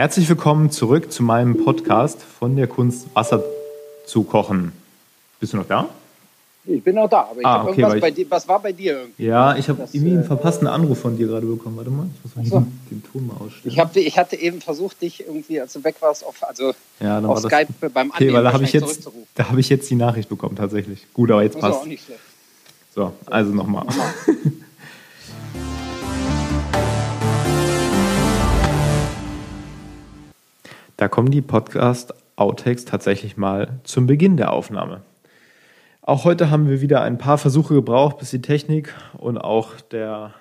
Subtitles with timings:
[0.00, 3.44] Herzlich willkommen zurück zu meinem Podcast von der Kunst Wasser
[4.06, 4.72] zu kochen.
[5.40, 5.90] Bist du noch da?
[6.64, 8.26] Ich bin noch da, aber ich Ah, okay, irgendwas weil bei ich- dir.
[8.30, 9.26] Was war bei dir irgendwie?
[9.26, 11.76] Ja, ich habe irgendwie einen äh, verpassten Anruf von dir gerade bekommen.
[11.76, 12.66] Warte mal, ich muss mal so.
[12.90, 13.74] den, Ton mal ausstellen.
[13.74, 17.18] Ich, hab, ich hatte eben versucht, dich irgendwie, als du weg warst, auf, also ja,
[17.18, 19.26] auf war das, Skype beim Okay, Annehmen weil da habe ich jetzt, zurückzurufen.
[19.34, 21.06] da habe ich jetzt die Nachricht bekommen tatsächlich.
[21.12, 21.86] Gut, aber jetzt Das ist auch passt.
[21.88, 22.20] nicht schlecht.
[22.94, 23.84] So, also nochmal.
[31.00, 35.00] Da kommen die Podcast-Outtakes tatsächlich mal zum Beginn der Aufnahme.
[36.02, 40.34] Auch heute haben wir wieder ein paar Versuche gebraucht, bis die Technik und auch der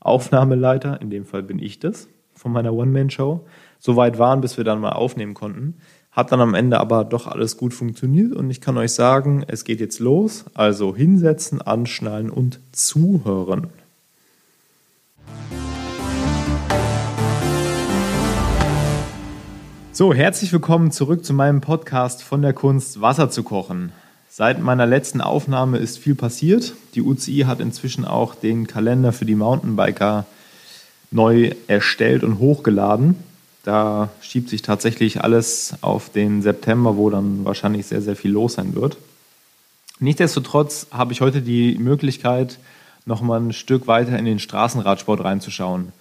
[0.00, 3.46] Aufnahmeleiter, in dem Fall bin ich das, von meiner One-Man-Show,
[3.78, 5.78] so weit waren, bis wir dann mal aufnehmen konnten.
[6.10, 9.64] Hat dann am Ende aber doch alles gut funktioniert und ich kann euch sagen, es
[9.64, 10.44] geht jetzt los.
[10.52, 13.68] Also hinsetzen, anschnallen und zuhören.
[19.94, 23.92] So, herzlich willkommen zurück zu meinem Podcast von der Kunst Wasser zu kochen.
[24.30, 26.72] Seit meiner letzten Aufnahme ist viel passiert.
[26.94, 30.24] Die UCI hat inzwischen auch den Kalender für die Mountainbiker
[31.10, 33.16] neu erstellt und hochgeladen.
[33.64, 38.54] Da schiebt sich tatsächlich alles auf den September, wo dann wahrscheinlich sehr, sehr viel los
[38.54, 38.96] sein wird.
[40.00, 42.58] Nichtsdestotrotz habe ich heute die Möglichkeit,
[43.04, 45.92] noch mal ein Stück weiter in den Straßenradsport reinzuschauen.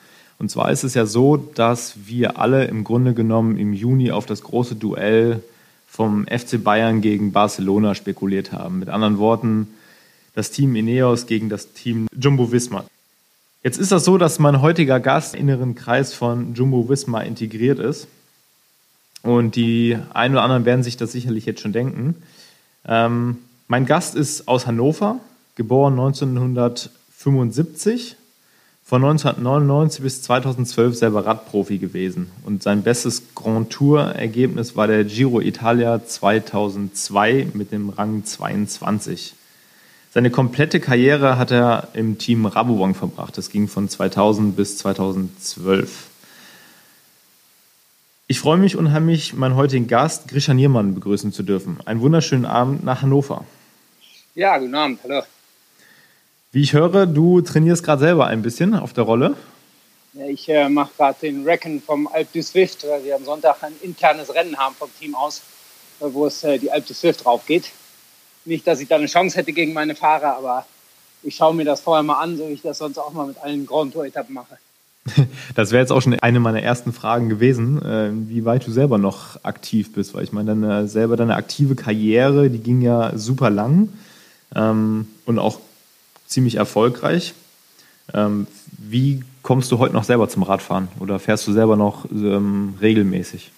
[0.41, 4.25] Und zwar ist es ja so, dass wir alle im Grunde genommen im Juni auf
[4.25, 5.43] das große Duell
[5.87, 8.79] vom FC Bayern gegen Barcelona spekuliert haben.
[8.79, 9.67] Mit anderen Worten,
[10.33, 12.85] das Team Ineos gegen das Team Jumbo Visma.
[13.61, 17.77] Jetzt ist das so, dass mein heutiger Gast im inneren Kreis von Jumbo Visma integriert
[17.77, 18.07] ist.
[19.21, 22.15] Und die einen oder anderen werden sich das sicherlich jetzt schon denken.
[22.87, 25.19] Ähm, mein Gast ist aus Hannover,
[25.53, 28.15] geboren 1975,
[28.91, 32.29] von 1999 bis 2012 selber Radprofi gewesen.
[32.43, 39.33] Und sein bestes Grand Tour-Ergebnis war der Giro Italia 2002 mit dem Rang 22.
[40.13, 43.37] Seine komplette Karriere hat er im Team Rabobank verbracht.
[43.37, 46.07] Das ging von 2000 bis 2012.
[48.27, 51.77] Ich freue mich unheimlich, meinen heutigen Gast Grisha Niermann begrüßen zu dürfen.
[51.85, 53.45] Einen wunderschönen Abend nach Hannover.
[54.35, 55.21] Ja, guten Abend, hallo.
[56.53, 59.35] Wie ich höre, du trainierst gerade selber ein bisschen auf der Rolle.
[60.13, 63.63] Ja, ich äh, mache gerade den Reckon vom Alp du Swift, weil wir am Sonntag
[63.63, 65.41] ein internes Rennen haben vom Team aus,
[66.01, 67.71] äh, wo es äh, die Alp du Swift drauf geht.
[68.43, 70.65] Nicht, dass ich da eine Chance hätte gegen meine Fahrer, aber
[71.23, 73.37] ich schaue mir das vorher mal an, so wie ich das sonst auch mal mit
[73.37, 74.57] allen Grand Tour-Etappen mache.
[75.55, 78.97] Das wäre jetzt auch schon eine meiner ersten Fragen gewesen, äh, wie weit du selber
[78.97, 83.49] noch aktiv bist, weil ich meine, deine, selber deine aktive Karriere, die ging ja super
[83.49, 83.87] lang
[84.53, 85.59] ähm, und auch
[86.31, 87.33] ziemlich erfolgreich.
[88.13, 88.47] Ähm,
[88.77, 93.51] wie kommst du heute noch selber zum Radfahren oder fährst du selber noch ähm, regelmäßig?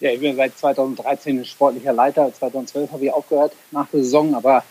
[0.00, 2.32] Ja, ich bin seit 2013 sportlicher Leiter.
[2.32, 4.64] 2012 habe ich aufgehört nach der Saison, aber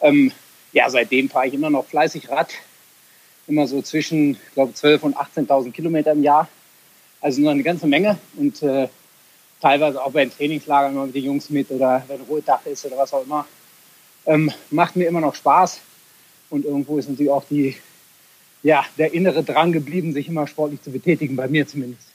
[0.00, 0.32] ähm,
[0.72, 2.50] ja, seitdem fahre ich immer noch fleißig Rad.
[3.46, 6.48] Immer so zwischen, glaube, 12.000 und 18.000 Kilometer im Jahr.
[7.20, 8.88] Also nur eine ganze Menge und äh,
[9.60, 12.96] teilweise auch bei den Trainingslagern mal mit den Jungs mit oder wenn Ruhetag ist oder
[12.96, 13.46] was auch immer.
[14.26, 15.80] Ähm, macht mir immer noch Spaß
[16.50, 17.76] und irgendwo ist natürlich auch die,
[18.62, 22.08] ja, der innere Drang geblieben, sich immer sportlich zu betätigen, bei mir zumindest.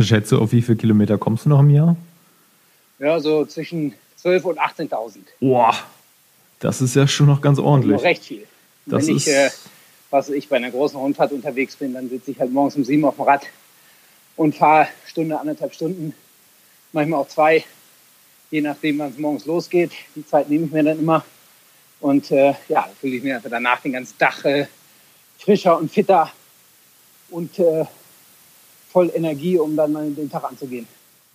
[0.00, 1.96] Schätze, auf wie viele Kilometer kommst du noch im Jahr?
[2.98, 5.16] Ja, so zwischen 12.000 und 18.000.
[5.40, 5.74] Boah,
[6.60, 7.96] das ist ja schon noch ganz ordentlich.
[7.96, 8.44] Noch recht viel.
[8.86, 9.50] Das Wenn ich, äh,
[10.10, 13.04] was ich, bei einer großen Rundfahrt unterwegs bin, dann sitze ich halt morgens um sieben
[13.04, 13.46] auf dem Rad
[14.36, 16.14] und fahre Stunde, anderthalb Stunden,
[16.92, 17.64] manchmal auch zwei,
[18.50, 19.92] je nachdem, wann es morgens losgeht.
[20.14, 21.24] Die Zeit nehme ich mir dann immer.
[22.06, 24.66] Und äh, ja, fühle ich mir einfach danach den ganzen Tag äh,
[25.38, 26.30] frischer und fitter
[27.30, 27.84] und äh,
[28.92, 30.86] voll Energie, um dann den Tag anzugehen.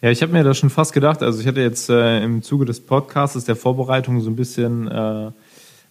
[0.02, 1.24] Ja, ich habe mir das schon fast gedacht.
[1.24, 5.32] Also ich hatte jetzt äh, im Zuge des Podcasts der Vorbereitung so ein bisschen äh,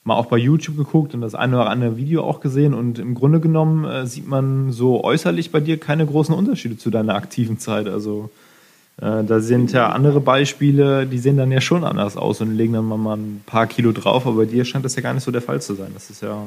[0.02, 2.72] mal auch bei YouTube geguckt und das eine oder andere Video auch gesehen.
[2.72, 6.88] Und im Grunde genommen äh, sieht man so äußerlich bei dir keine großen Unterschiede zu
[6.88, 7.86] deiner aktiven Zeit.
[7.86, 8.30] Also
[8.98, 12.72] äh, da sind ja andere Beispiele, die sehen dann ja schon anders aus und legen
[12.74, 14.26] dann mal, ein paar Kilo drauf.
[14.26, 15.90] Aber bei dir scheint das ja gar nicht so der Fall zu sein.
[15.94, 16.46] Das ist ja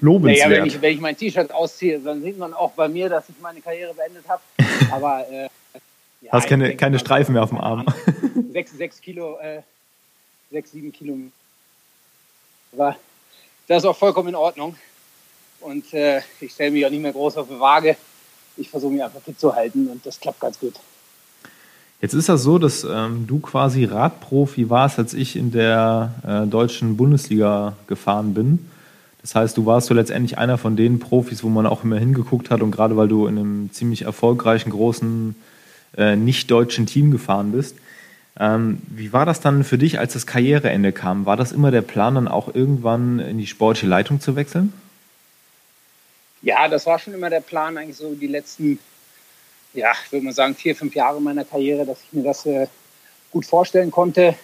[0.00, 0.48] lobenswert.
[0.50, 3.28] Naja, wenn ich, wenn ich mein T-Shirt ausziehe, dann sieht man auch bei mir, dass
[3.28, 4.42] ich meine Karriere beendet habe.
[4.92, 5.48] Aber äh,
[6.22, 7.86] ja, Hast keine- keine Streifen mehr auf dem Arm.
[8.52, 9.62] Sechs, sechs Kilo, äh,
[10.50, 11.16] sechs, sieben Kilo.
[12.72, 12.96] Aber
[13.68, 14.74] das ist auch vollkommen in Ordnung.
[15.60, 17.96] Und äh, ich stelle mich auch nicht mehr groß auf die Waage.
[18.56, 20.74] Ich versuche mich einfach fit zu halten und das klappt ganz gut.
[22.00, 26.46] Jetzt ist das so, dass ähm, du quasi Radprofi warst, als ich in der äh,
[26.46, 28.70] deutschen Bundesliga gefahren bin.
[29.20, 32.50] Das heißt, du warst so letztendlich einer von den Profis, wo man auch immer hingeguckt
[32.50, 35.34] hat und gerade weil du in einem ziemlich erfolgreichen, großen,
[35.98, 37.76] äh, nicht-deutschen Team gefahren bist.
[38.38, 41.26] Ähm, wie war das dann für dich, als das Karriereende kam?
[41.26, 44.72] War das immer der Plan, dann auch irgendwann in die sportliche Leitung zu wechseln?
[46.42, 48.78] Ja, das war schon immer der Plan, eigentlich so die letzten,
[49.74, 52.66] ja, würde mal sagen, vier, fünf Jahre meiner Karriere, dass ich mir das äh,
[53.30, 54.34] gut vorstellen konnte.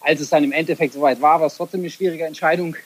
[0.00, 2.76] Als es dann im Endeffekt soweit war, war es trotzdem eine schwierige Entscheidung,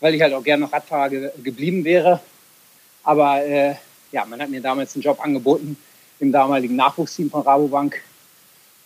[0.00, 2.20] weil ich halt auch gerne noch Radfahrer ge geblieben wäre.
[3.04, 3.76] Aber äh,
[4.10, 5.76] ja, man hat mir damals einen Job angeboten
[6.18, 8.02] im damaligen Nachwuchsteam von Rabobank.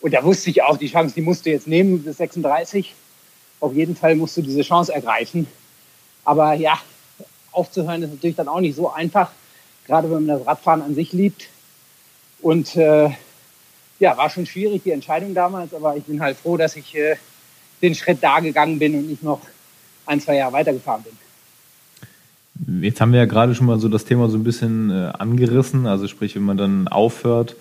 [0.01, 2.95] Und da wusste ich auch, die Chance, die musst du jetzt nehmen bis 36.
[3.61, 5.47] Auf jeden Fall musst du diese Chance ergreifen.
[6.25, 6.81] Aber ja,
[7.53, 9.31] aufzuhören ist natürlich dann auch nicht so einfach,
[9.87, 11.49] gerade wenn man das Radfahren an sich liebt.
[12.41, 13.11] Und äh,
[13.99, 17.17] ja, war schon schwierig, die Entscheidung damals, aber ich bin halt froh, dass ich äh,
[17.83, 19.41] den Schritt da gegangen bin und nicht noch
[20.07, 22.83] ein, zwei Jahre weitergefahren bin.
[22.83, 25.87] Jetzt haben wir ja gerade schon mal so das Thema so ein bisschen äh, angerissen,
[25.87, 27.57] also sprich, wenn man dann aufhört,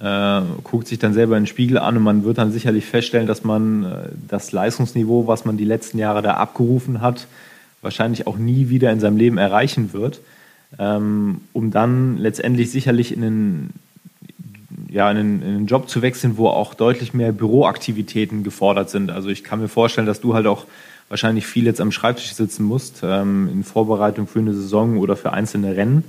[0.00, 3.26] äh, guckt sich dann selber in den Spiegel an und man wird dann sicherlich feststellen,
[3.26, 7.26] dass man äh, das Leistungsniveau, was man die letzten Jahre da abgerufen hat,
[7.82, 10.20] wahrscheinlich auch nie wieder in seinem Leben erreichen wird,
[10.78, 13.70] ähm, um dann letztendlich sicherlich in einen,
[14.88, 19.10] ja, in, einen, in einen Job zu wechseln, wo auch deutlich mehr Büroaktivitäten gefordert sind.
[19.10, 20.66] Also ich kann mir vorstellen, dass du halt auch
[21.08, 25.32] wahrscheinlich viel jetzt am Schreibtisch sitzen musst, ähm, in Vorbereitung für eine Saison oder für
[25.32, 26.04] einzelne Rennen.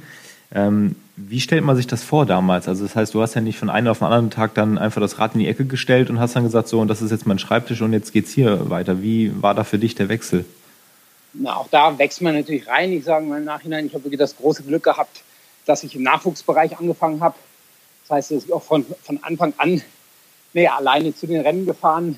[0.56, 2.68] Ähm, wie stellt man sich das vor damals?
[2.68, 5.02] Also das heißt, du hast ja nicht von einem auf den anderen Tag dann einfach
[5.02, 7.28] das Rad in die Ecke gestellt und hast dann gesagt, so, und das ist jetzt
[7.28, 9.02] mein Schreibtisch und jetzt geht's hier weiter.
[9.02, 10.46] Wie war da für dich der Wechsel?
[11.34, 12.92] Na, auch da wächst man natürlich rein.
[12.92, 15.24] Ich sage mal im Nachhinein, ich habe wirklich das große Glück gehabt,
[15.66, 17.36] dass ich im Nachwuchsbereich angefangen habe.
[18.04, 19.82] Das heißt, dass ich auch von, von Anfang an
[20.54, 22.18] nee, alleine zu den Rennen gefahren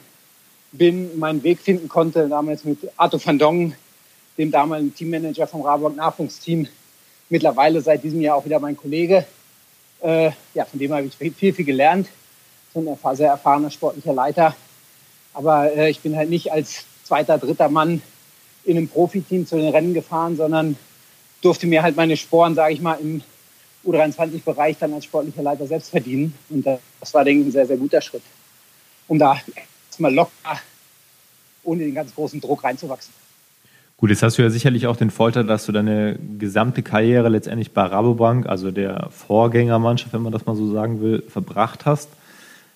[0.71, 3.75] bin, meinen Weg finden konnte, damals mit Arthur van Dongen,
[4.37, 6.67] dem damaligen Teammanager vom Rabobank Nachwuchsteam,
[7.29, 9.25] mittlerweile seit diesem Jahr auch wieder mein Kollege.
[10.01, 12.07] Äh, ja, von dem habe ich viel, viel gelernt.
[12.73, 14.53] So ein sehr erfahrener sportlicher Leiter.
[15.33, 18.01] Aber äh, ich bin halt nicht als zweiter, dritter Mann
[18.65, 20.75] in einem Profiteam zu den Rennen gefahren, sondern
[21.41, 23.21] durfte mir halt meine Sporen, sage ich mal, im
[23.85, 26.33] U23-Bereich dann als sportlicher Leiter selbst verdienen.
[26.49, 28.23] Und das war, denke ich, ein sehr, sehr guter Schritt,
[29.07, 29.37] um da
[29.87, 30.59] erstmal locker,
[31.63, 33.13] ohne den ganz großen Druck reinzuwachsen.
[33.97, 37.71] Gut, jetzt hast du ja sicherlich auch den Vorteil, dass du deine gesamte Karriere letztendlich
[37.71, 42.09] bei Rabobank, also der Vorgängermannschaft, wenn man das mal so sagen will, verbracht hast.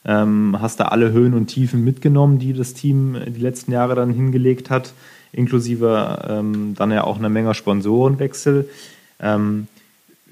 [0.06, 4.14] Ähm, hast da alle Höhen und Tiefen mitgenommen, die das Team die letzten Jahre dann
[4.14, 4.94] hingelegt hat
[5.32, 8.70] inklusive ähm, dann ja auch eine Menge Sponsorenwechsel.
[9.22, 9.68] Ähm,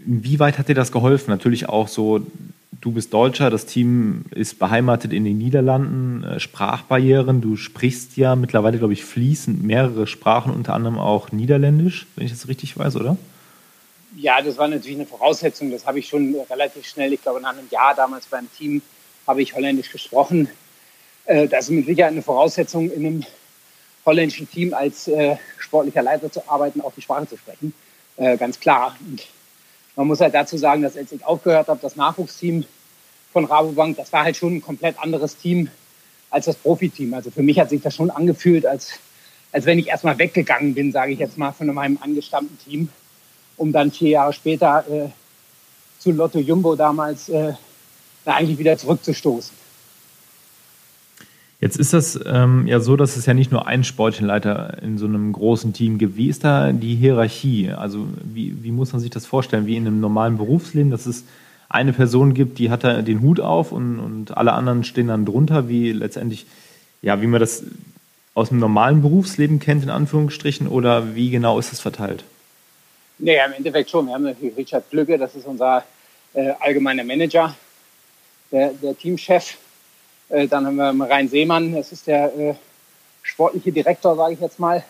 [0.06, 1.32] inwieweit hat dir das geholfen?
[1.32, 2.26] Natürlich auch so,
[2.82, 8.36] du bist Deutscher, das Team ist beheimatet in den Niederlanden, äh, Sprachbarrieren, du sprichst ja
[8.36, 12.96] mittlerweile, glaube ich, fließend mehrere Sprachen, unter anderem auch Niederländisch, wenn ich das richtig weiß,
[12.96, 13.18] oder?
[14.16, 17.54] Ja, das war natürlich eine Voraussetzung, das habe ich schon relativ schnell, ich glaube nach
[17.54, 18.82] einem Jahr damals beim Team
[19.28, 20.48] habe ich Holländisch gesprochen.
[21.26, 23.24] Äh, das ist mit Sicherheit eine Voraussetzung in einem
[24.08, 27.74] holländischen Team als äh, sportlicher Leiter zu arbeiten, auch die Sprache zu sprechen.
[28.16, 28.96] Äh, ganz klar.
[29.06, 29.28] Und
[29.96, 32.66] man muss halt dazu sagen, dass als ich aufgehört habe, das Nachwuchsteam
[33.32, 35.70] von Rabobank, das war halt schon ein komplett anderes Team
[36.30, 37.14] als das Profiteam.
[37.14, 38.94] Also für mich hat sich das schon angefühlt, als,
[39.52, 42.90] als wenn ich erstmal weggegangen bin, sage ich jetzt mal, von meinem angestammten Team,
[43.58, 45.10] um dann vier Jahre später äh,
[46.00, 47.54] zu Lotto Jumbo damals äh,
[48.26, 49.67] eigentlich wieder zurückzustoßen.
[51.60, 55.06] Jetzt ist das ähm, ja so, dass es ja nicht nur einen Sportchenleiter in so
[55.06, 56.16] einem großen Team gibt.
[56.16, 57.72] Wie ist da die Hierarchie?
[57.72, 59.66] Also wie, wie muss man sich das vorstellen?
[59.66, 61.24] Wie in einem normalen Berufsleben, dass es
[61.68, 65.26] eine Person gibt, die hat da den Hut auf und, und alle anderen stehen dann
[65.26, 66.46] drunter, wie letztendlich,
[67.02, 67.64] ja, wie man das
[68.36, 72.24] aus dem normalen Berufsleben kennt, in Anführungsstrichen, oder wie genau ist das verteilt?
[73.18, 74.06] Naja, im Endeffekt schon.
[74.06, 75.84] Wir haben natürlich Richard Glücke, das ist unser
[76.36, 77.56] äh, allgemeiner Manager,
[78.52, 79.58] der, der Teamchef
[80.30, 82.56] äh, dann haben wir Rein Seemann, das ist der äh,
[83.22, 84.84] sportliche Direktor, sage ich jetzt mal,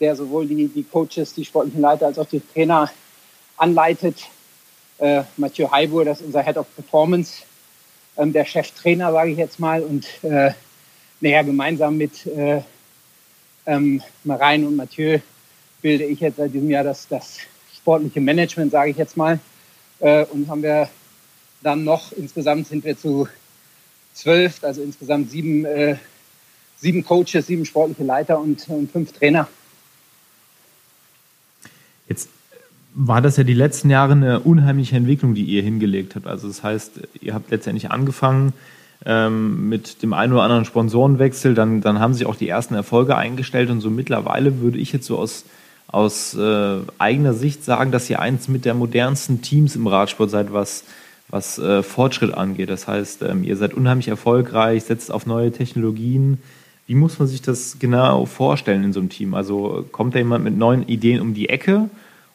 [0.00, 2.90] der sowohl die, die Coaches, die sportlichen Leiter als auch die Trainer
[3.56, 4.24] anleitet.
[4.98, 7.42] Äh, Mathieu Heibur, das ist unser Head of Performance,
[8.16, 9.82] ähm, der Cheftrainer, sage ich jetzt mal.
[9.82, 10.52] Und äh,
[11.20, 12.60] naja, gemeinsam mit äh,
[13.66, 15.18] ähm, Marein und Mathieu
[15.80, 17.38] bilde ich jetzt seit diesem Jahr das, das
[17.76, 19.38] sportliche Management, sage ich jetzt mal.
[20.00, 20.88] Äh, und haben wir
[21.62, 23.28] dann noch, insgesamt sind wir zu
[24.14, 25.96] zwölf, also insgesamt sieben, äh,
[26.76, 29.48] sieben Coaches, sieben sportliche Leiter und, und fünf Trainer.
[32.08, 32.28] Jetzt
[32.94, 36.26] war das ja die letzten Jahre eine unheimliche Entwicklung, die ihr hingelegt habt.
[36.26, 38.52] Also das heißt, ihr habt letztendlich angefangen
[39.04, 43.16] ähm, mit dem einen oder anderen Sponsorenwechsel, dann, dann haben sich auch die ersten Erfolge
[43.16, 45.44] eingestellt und so mittlerweile würde ich jetzt so aus,
[45.88, 50.52] aus äh, eigener Sicht sagen, dass ihr eins mit der modernsten Teams im Radsport seid,
[50.52, 50.84] was,
[51.28, 52.70] was äh, Fortschritt angeht.
[52.70, 56.38] Das heißt, ähm, ihr seid unheimlich erfolgreich, setzt auf neue Technologien.
[56.86, 59.34] Wie muss man sich das genau vorstellen in so einem Team?
[59.34, 61.88] Also kommt da jemand mit neuen Ideen um die Ecke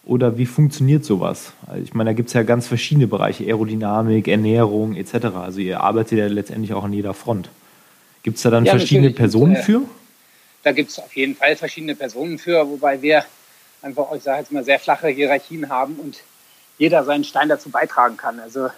[0.03, 1.53] oder wie funktioniert sowas?
[1.67, 5.27] Also ich meine, da gibt es ja ganz verschiedene Bereiche, Aerodynamik, Ernährung etc.
[5.36, 7.50] Also ihr arbeitet ja letztendlich auch an jeder Front.
[8.24, 9.81] Gibt es da dann ja, verschiedene Personen äh, für?
[10.63, 13.24] Da gibt es auf jeden Fall verschiedene Personen für, wobei wir
[13.81, 16.17] einfach, ich sage jetzt mal, sehr flache Hierarchien haben und
[16.79, 18.39] jeder seinen Stein dazu beitragen kann.
[18.39, 18.69] Also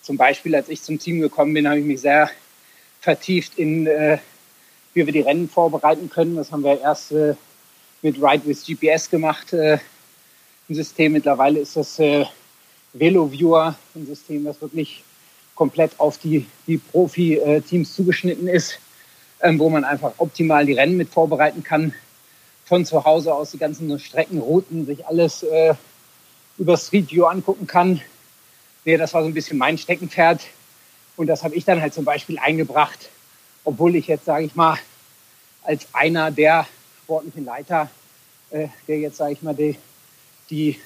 [0.00, 2.30] zum Beispiel, als ich zum Team gekommen bin, habe ich mich sehr
[3.00, 4.18] vertieft in, äh,
[4.94, 6.36] wie wir die Rennen vorbereiten können.
[6.36, 7.34] Das haben wir erst äh,
[8.00, 9.78] mit Ride with GPS gemacht, äh,
[10.68, 11.12] ein System.
[11.12, 12.24] Mittlerweile ist das äh,
[12.92, 15.02] VeloViewer, ein System, das wirklich
[15.54, 18.78] komplett auf die, die Profi-Teams zugeschnitten ist,
[19.40, 21.94] ähm, wo man einfach optimal die Rennen mit vorbereiten kann
[22.64, 25.74] von zu Hause aus die ganzen Streckenrouten, sich alles äh,
[26.58, 28.00] über Street View angucken kann.
[28.84, 30.42] Nee, das war so ein bisschen mein Steckenpferd.
[31.16, 33.08] Und das habe ich dann halt zum Beispiel eingebracht,
[33.64, 34.78] obwohl ich jetzt, sage ich mal,
[35.62, 36.66] als einer der
[37.04, 37.90] sportlichen Leiter,
[38.50, 39.78] äh, der jetzt, sage ich mal, die,
[40.50, 40.78] die,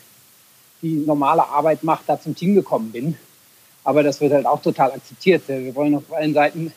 [0.83, 3.17] die normale Arbeit macht, da zum Team gekommen bin.
[3.85, 5.49] Aber das wird halt auch total akzeptiert.
[5.49, 6.73] Wir wollen auf allen Seiten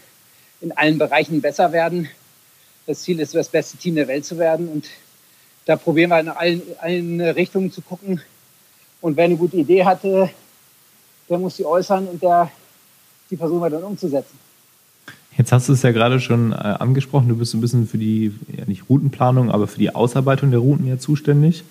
[0.61, 2.07] in allen Bereichen besser werden.
[2.85, 4.69] Das Ziel ist, das beste Team der Welt zu werden.
[4.69, 4.87] Und
[5.65, 8.21] da probieren wir in allen, allen Richtungen zu gucken.
[9.01, 10.29] Und wer eine gute Idee hatte,
[11.27, 12.51] der muss sie äußern und der,
[13.29, 14.37] die versuchen wir dann umzusetzen.
[15.37, 18.33] Jetzt hast du es ja gerade schon äh, angesprochen, du bist ein bisschen für die,
[18.55, 21.63] ja nicht Routenplanung, aber für die Ausarbeitung der Routen ja zuständig.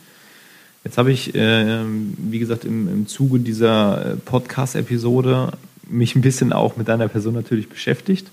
[0.83, 5.53] Jetzt habe ich, äh, wie gesagt, im, im Zuge dieser äh, Podcast-Episode
[5.87, 8.31] mich ein bisschen auch mit deiner Person natürlich beschäftigt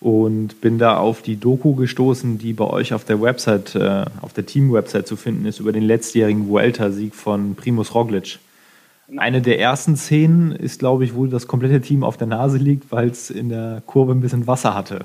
[0.00, 4.32] und bin da auf die Doku gestoßen, die bei euch auf der Website, äh, auf
[4.32, 8.38] der Team-Website zu finden ist, über den letztjährigen Vuelta-Sieg von Primus Roglic.
[9.16, 12.92] Eine der ersten Szenen ist, glaube ich, wo das komplette Team auf der Nase liegt,
[12.92, 15.04] weil es in der Kurve ein bisschen Wasser hatte.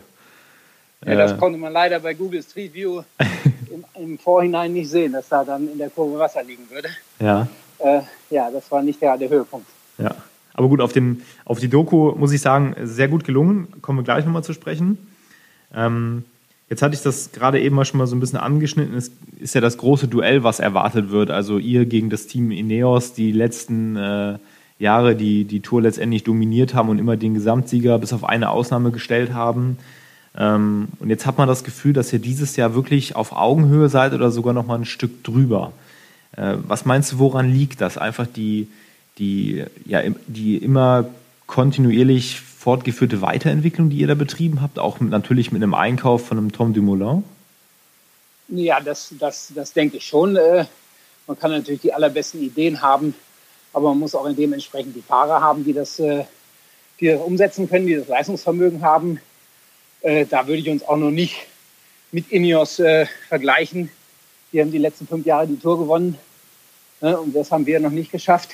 [1.06, 3.02] Ja, das äh, konnte man leider bei Google Street View
[3.74, 6.90] im, im, Vorhinein nicht sehen, dass da dann in der Kurve Wasser liegen würde.
[7.20, 7.48] Ja.
[7.80, 9.68] Äh, ja, das war nicht der, der Höhepunkt.
[9.98, 10.16] Ja.
[10.56, 13.68] Aber gut, auf, den, auf die Doku muss ich sagen, sehr gut gelungen.
[13.82, 14.98] Kommen wir gleich nochmal zu sprechen.
[15.74, 16.24] Ähm,
[16.70, 18.96] jetzt hatte ich das gerade eben mal schon mal so ein bisschen angeschnitten.
[18.96, 21.30] Es ist ja das große Duell, was erwartet wird.
[21.30, 24.38] Also ihr gegen das Team Ineos, die letzten äh,
[24.80, 28.92] Jahre die, die Tour letztendlich dominiert haben und immer den Gesamtsieger bis auf eine Ausnahme
[28.92, 29.78] gestellt haben.
[30.38, 34.14] Ähm, und jetzt hat man das Gefühl, dass ihr dieses Jahr wirklich auf Augenhöhe seid
[34.14, 35.74] oder sogar noch mal ein Stück drüber.
[36.36, 37.98] Äh, was meinst du, woran liegt das?
[37.98, 38.68] Einfach die
[39.18, 41.06] die, ja, die immer
[41.48, 46.38] kontinuierlich fortgeführte Weiterentwicklung, die ihr da betrieben habt, auch mit, natürlich mit einem Einkauf von
[46.38, 47.24] einem Tom Dumoulin?
[48.48, 50.36] Ja, das, das, das denke ich schon.
[50.36, 50.66] Äh,
[51.28, 53.16] man kann natürlich die allerbesten Ideen haben,
[53.74, 56.26] aber man muss auch dementsprechend die Fahrer haben, die das, äh,
[57.00, 59.20] die das umsetzen können, die das Leistungsvermögen haben.
[60.02, 61.36] Äh, da würde ich uns auch noch nicht
[62.12, 62.82] mit Ineos
[63.28, 63.90] vergleichen.
[64.54, 66.18] Die haben die letzten fünf Jahre die Tour gewonnen
[67.02, 68.52] ne, und das haben wir noch nicht geschafft.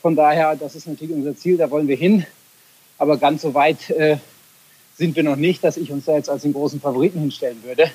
[0.00, 2.24] Von daher, das ist natürlich unser Ziel, da wollen wir hin.
[2.98, 4.18] Aber ganz so weit äh,
[4.96, 7.90] sind wir noch nicht, dass ich uns da jetzt als den großen Favoriten hinstellen würde.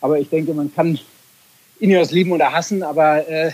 [0.00, 0.98] Aber ich denke, man kann
[1.78, 3.52] Ineos lieben oder hassen, aber äh,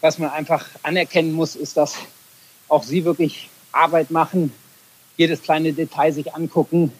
[0.00, 1.96] was man einfach anerkennen muss, ist, dass
[2.68, 4.52] auch sie wirklich Arbeit machen,
[5.16, 6.92] jedes kleine Detail sich angucken,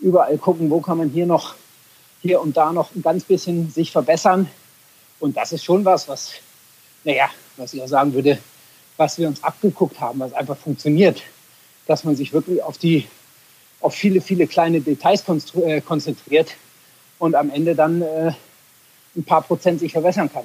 [0.00, 1.54] überall gucken, wo kann man hier noch,
[2.22, 4.48] hier und da noch ein ganz bisschen sich verbessern.
[5.18, 6.32] Und das ist schon was, was,
[7.04, 8.38] naja, was ich auch sagen würde,
[9.00, 11.22] was wir uns abgeguckt haben, was einfach funktioniert,
[11.86, 13.06] dass man sich wirklich auf die,
[13.80, 16.54] auf viele, viele kleine Details äh, konzentriert
[17.18, 18.32] und am Ende dann äh,
[19.16, 20.44] ein paar Prozent sich verbessern kann.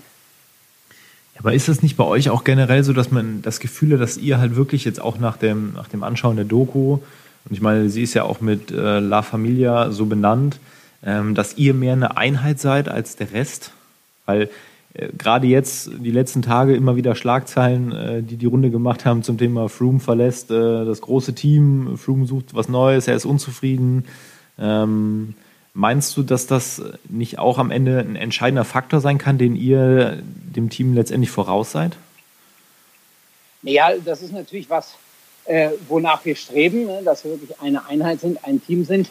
[1.37, 4.15] Aber ist es nicht bei euch auch generell so, dass man das Gefühl hat, dass
[4.15, 6.99] ihr halt wirklich jetzt auch nach dem, nach dem Anschauen der Doku,
[7.47, 10.59] und ich meine, sie ist ja auch mit äh, La Familia so benannt,
[11.03, 13.71] ähm, dass ihr mehr eine Einheit seid als der Rest?
[14.25, 14.49] Weil
[15.17, 19.37] gerade jetzt, die letzten Tage, immer wieder Schlagzeilen, äh, die die Runde gemacht haben zum
[19.37, 24.05] Thema Froome verlässt äh, das große Team, Froome sucht was Neues, er ist unzufrieden.
[24.57, 25.35] Ähm,
[25.73, 30.21] meinst du, dass das nicht auch am Ende ein entscheidender Faktor sein kann, den ihr
[30.23, 31.97] dem Team letztendlich voraus seid?
[33.63, 34.95] Ja, das ist natürlich was,
[35.45, 37.01] äh, wonach wir streben, ne?
[37.03, 39.09] dass wir wirklich eine Einheit sind, ein Team sind.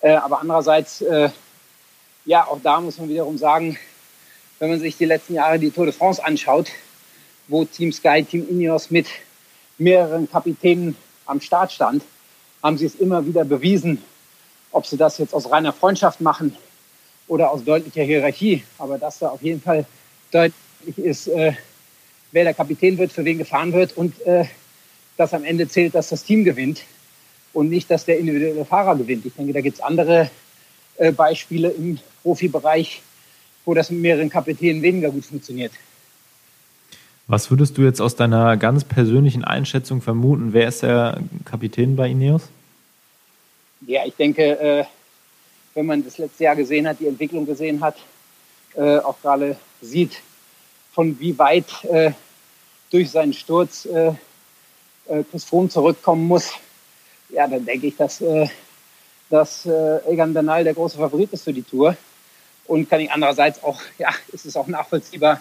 [0.00, 1.30] Äh, aber andererseits, äh,
[2.24, 3.76] ja, auch da muss man wiederum sagen,
[4.58, 6.68] wenn man sich die letzten Jahre die Tour de France anschaut,
[7.48, 9.06] wo Team Sky, Team Ineos mit
[9.78, 10.96] mehreren Kapitänen
[11.26, 12.02] am Start stand,
[12.62, 14.02] haben sie es immer wieder bewiesen,
[14.72, 16.56] ob sie das jetzt aus reiner Freundschaft machen
[17.28, 19.86] oder aus deutlicher Hierarchie, aber dass da auf jeden Fall
[20.86, 21.52] maßgeblich ist, äh,
[22.32, 24.44] wer der Kapitän wird, für wen gefahren wird und äh,
[25.16, 26.82] dass am Ende zählt, dass das Team gewinnt
[27.52, 29.24] und nicht, dass der individuelle Fahrer gewinnt.
[29.24, 30.30] Ich denke, da gibt es andere
[30.96, 33.02] äh, Beispiele im Profibereich,
[33.66, 35.72] wo das mit mehreren Kapitänen weniger gut funktioniert.
[37.26, 40.52] Was würdest du jetzt aus deiner ganz persönlichen Einschätzung vermuten?
[40.52, 42.48] Wer ist der Kapitän bei Ineos?
[43.84, 44.84] Ja, ich denke, äh,
[45.74, 47.96] wenn man das letzte Jahr gesehen hat, die Entwicklung gesehen hat,
[48.74, 50.22] äh, auch gerade sieht,
[50.92, 52.12] von wie weit äh,
[52.90, 53.86] durch seinen Sturz
[55.30, 56.52] Chris Froome zurückkommen muss,
[57.28, 58.22] ja, dann denke ich, dass,
[59.28, 61.96] dass Egan Bernal der große Favorit ist für die Tour.
[62.66, 65.40] Und kann ich andererseits auch, ja, ist es auch nachvollziehbar,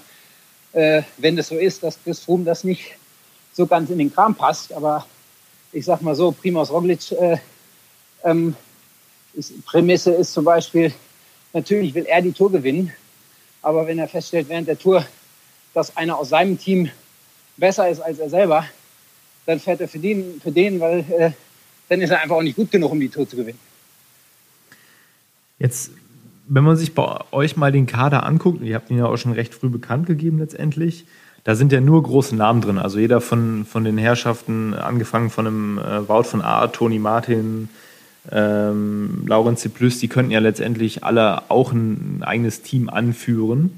[0.73, 2.91] äh, wenn es so ist, dass Chris Froome das nicht
[3.53, 4.73] so ganz in den Kram passt.
[4.73, 5.05] Aber
[5.71, 7.37] ich sag mal so, Primoz Roglic, äh,
[8.23, 8.55] ähm,
[9.33, 10.93] ist, Prämisse ist zum Beispiel,
[11.53, 12.93] natürlich will er die Tour gewinnen,
[13.61, 15.05] aber wenn er feststellt während der Tour,
[15.73, 16.89] dass einer aus seinem Team
[17.57, 18.65] besser ist als er selber,
[19.45, 21.31] dann fährt er für den, für den weil äh,
[21.89, 23.59] dann ist er einfach auch nicht gut genug, um die Tour zu gewinnen.
[25.59, 25.91] Jetzt,
[26.47, 29.31] wenn man sich bei euch mal den Kader anguckt, ihr habt ihn ja auch schon
[29.31, 31.05] recht früh bekannt gegeben letztendlich,
[31.43, 32.79] da sind ja nur große Namen drin.
[32.79, 37.69] Also jeder von, von den Herrschaften, angefangen von einem äh, Wout von A, Toni Martin,
[38.31, 43.77] ähm, Laurenz Plus, die könnten ja letztendlich alle auch ein, ein eigenes Team anführen.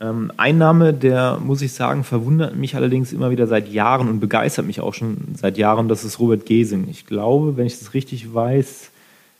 [0.00, 4.20] Ähm, ein Name, der, muss ich sagen, verwundert mich allerdings immer wieder seit Jahren und
[4.20, 6.88] begeistert mich auch schon seit Jahren, das ist Robert Gesing.
[6.90, 8.90] Ich glaube, wenn ich das richtig weiß,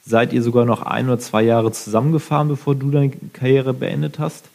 [0.04, 4.46] seid ihr sogar noch ein oder zwei Jahre zusammengefahren, bevor du deine Karriere beendet hast.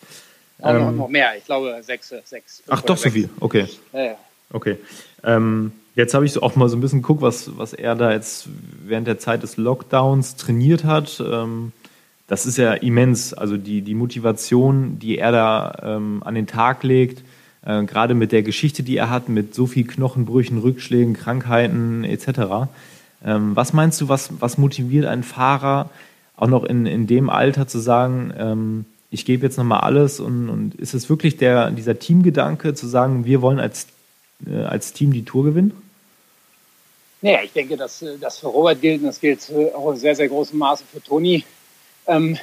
[0.61, 2.13] Auch ähm, noch, mehr, ich glaube sechs.
[2.25, 3.67] sechs ach, doch so viel, okay.
[3.93, 4.15] Ja, ja.
[4.51, 4.77] Okay.
[5.23, 8.11] Ähm, jetzt habe ich so auch mal so ein bisschen geguckt, was, was er da
[8.11, 8.47] jetzt
[8.85, 11.21] während der Zeit des Lockdowns trainiert hat.
[11.25, 11.73] Ähm,
[12.27, 13.33] das ist ja immens.
[13.33, 17.23] Also die, die Motivation, die er da ähm, an den Tag legt,
[17.65, 22.69] äh, gerade mit der Geschichte, die er hat, mit so viel Knochenbrüchen, Rückschlägen, Krankheiten etc.
[23.25, 25.89] Ähm, was meinst du, was, was motiviert einen Fahrer
[26.35, 30.49] auch noch in, in dem Alter zu sagen, ähm, ich gebe jetzt nochmal alles und,
[30.49, 33.87] und ist es wirklich der, dieser Teamgedanke zu sagen, wir wollen als,
[34.45, 35.73] äh, als Team die Tour gewinnen?
[37.21, 40.27] Naja, ich denke, dass das für Robert gilt und das gilt auch in sehr, sehr
[40.27, 41.43] großem Maße für Toni
[42.07, 42.37] ähm,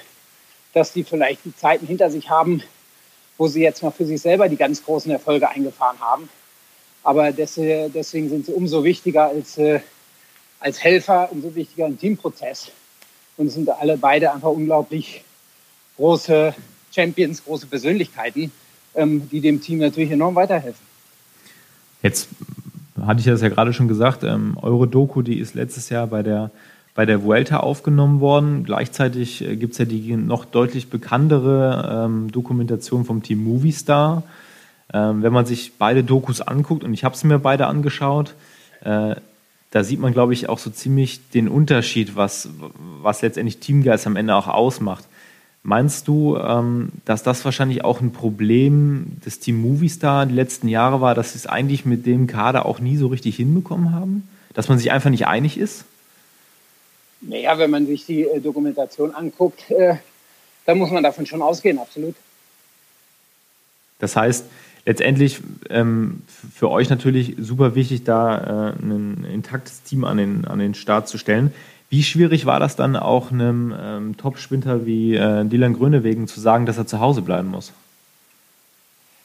[0.72, 2.62] dass die vielleicht die Zeiten hinter sich haben,
[3.38, 6.28] wo sie jetzt mal für sich selber die ganz großen Erfolge eingefahren haben.
[7.02, 9.80] Aber deswegen sind sie umso wichtiger als, äh,
[10.64, 12.70] als Helfer, umso wichtiger im Teamprozess.
[13.36, 15.24] Und sind alle beide einfach unglaublich
[15.96, 16.54] große
[16.94, 18.50] Champions, große Persönlichkeiten,
[18.94, 20.80] ähm, die dem Team natürlich enorm weiterhelfen.
[22.02, 22.28] Jetzt
[23.04, 26.22] hatte ich das ja gerade schon gesagt, ähm, eure Doku, die ist letztes Jahr bei
[26.22, 26.50] der
[26.94, 28.62] bei der Vuelta aufgenommen worden.
[28.62, 34.22] Gleichzeitig äh, gibt es ja die noch deutlich bekanntere ähm, Dokumentation vom Team Movistar.
[34.92, 38.34] Ähm, wenn man sich beide Dokus anguckt, und ich habe es mir beide angeschaut,
[38.84, 39.16] äh,
[39.74, 42.48] da sieht man, glaube ich, auch so ziemlich den Unterschied, was,
[43.02, 45.04] was letztendlich Teamgeist am Ende auch ausmacht.
[45.64, 51.00] Meinst du, ähm, dass das wahrscheinlich auch ein Problem des Team Movistar die letzten Jahre
[51.00, 54.28] war, dass sie es eigentlich mit dem Kader auch nie so richtig hinbekommen haben?
[54.52, 55.84] Dass man sich einfach nicht einig ist?
[57.20, 59.96] Naja, wenn man sich die äh, Dokumentation anguckt, äh,
[60.66, 62.14] dann muss man davon schon ausgehen, absolut.
[63.98, 64.44] Das heißt,
[64.84, 66.22] letztendlich ähm,
[66.54, 71.08] für euch natürlich super wichtig, da äh, ein intaktes Team an den, an den Start
[71.08, 71.52] zu stellen.
[71.90, 76.66] Wie schwierig war das dann auch einem ähm, Top-Sprinter wie äh, Dylan Grönewegen zu sagen,
[76.66, 77.72] dass er zu Hause bleiben muss?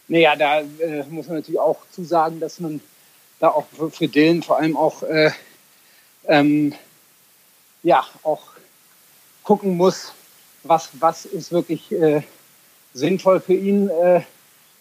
[0.08, 2.80] Naja, da äh, muss man natürlich auch zusagen, dass man
[3.40, 5.32] da auch für, für Dylan vor allem auch äh,
[6.28, 6.74] ähm,
[7.84, 8.42] ja auch
[9.44, 10.14] gucken muss,
[10.64, 12.22] was, was ist wirklich äh,
[12.94, 14.22] sinnvoll für ihn äh,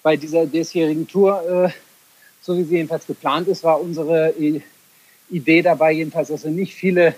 [0.03, 1.67] bei dieser diesjährigen Tour.
[1.67, 1.71] Äh,
[2.41, 4.35] so wie sie jedenfalls geplant ist, war unsere
[5.29, 7.15] Idee dabei jedenfalls, dass wir nicht viele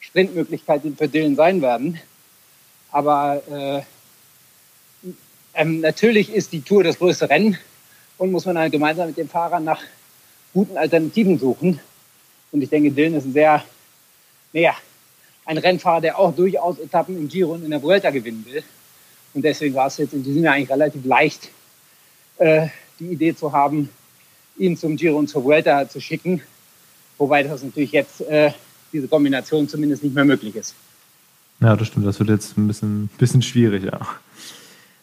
[0.00, 1.98] Sprintmöglichkeiten für Dylan sein werden.
[2.90, 3.82] Aber äh,
[5.54, 7.58] ähm, natürlich ist die Tour das größte Rennen
[8.16, 9.82] und muss man halt gemeinsam mit den Fahrern nach
[10.52, 11.80] guten Alternativen suchen.
[12.52, 13.64] Und ich denke, Dylan ist ein sehr,
[14.52, 14.76] naja,
[15.44, 18.62] ein Rennfahrer, der auch durchaus Etappen im Giro und in der Vuelta gewinnen will.
[19.34, 21.48] Und deswegen war es jetzt in diesem Jahr eigentlich relativ leicht,
[22.38, 23.88] äh, die Idee zu haben,
[24.58, 26.42] ihn zum Giro und zur Vuelta zu schicken.
[27.16, 28.52] Wobei das natürlich jetzt äh,
[28.92, 30.74] diese Kombination zumindest nicht mehr möglich ist.
[31.60, 32.06] Ja, das stimmt.
[32.06, 34.00] Das wird jetzt ein bisschen, bisschen schwierig, ja.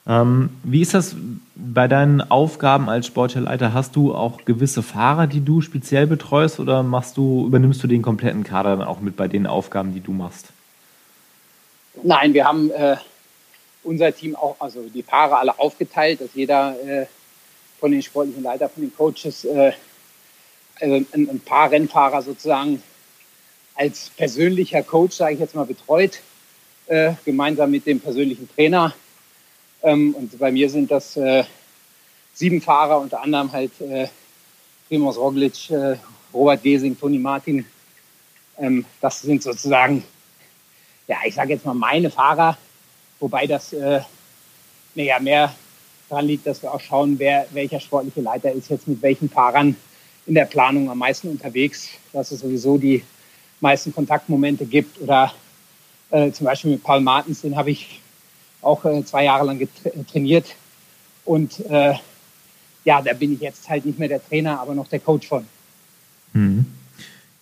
[0.07, 1.15] Ähm, wie ist das
[1.55, 3.73] bei deinen Aufgaben als Sportleiter?
[3.73, 8.03] Hast du auch gewisse Fahrer, die du speziell betreust oder machst du, übernimmst du den
[8.03, 10.49] kompletten Kader dann auch mit bei den Aufgaben, die du machst?
[12.03, 12.97] Nein, wir haben äh,
[13.83, 17.07] unser Team auch, also die Fahrer alle aufgeteilt, dass jeder äh,
[17.85, 19.71] von den sportlichen Leitern, von den Coaches, äh,
[20.81, 22.81] also ein, ein, paar Rennfahrer sozusagen
[23.75, 26.19] als persönlicher Coach, sage ich jetzt mal, betreut,
[26.87, 28.95] äh, gemeinsam mit dem persönlichen Trainer.
[29.83, 31.43] Ähm, und bei mir sind das äh,
[32.33, 34.07] sieben Fahrer, unter anderem halt äh,
[34.87, 35.97] Primoz Roglic, äh,
[36.33, 37.67] Robert Gesing, Toni Martin.
[38.57, 40.03] Ähm, das sind sozusagen,
[41.07, 42.57] ja, ich sage jetzt mal meine Fahrer,
[43.19, 44.01] wobei das äh,
[44.95, 45.53] naja, mehr
[46.09, 49.75] daran liegt, dass wir auch schauen, wer, welcher sportliche Leiter ist jetzt mit welchen Fahrern
[50.25, 53.03] in der Planung am meisten unterwegs, dass es sowieso die
[53.59, 55.01] meisten Kontaktmomente gibt.
[55.01, 55.33] Oder
[56.09, 58.01] äh, zum Beispiel mit Paul Martens, den habe ich
[58.61, 59.67] auch äh, zwei Jahre lang
[60.11, 60.55] trainiert.
[61.23, 61.93] Und äh,
[62.83, 65.45] ja, da bin ich jetzt halt nicht mehr der Trainer, aber noch der Coach von.
[66.33, 66.65] Mhm.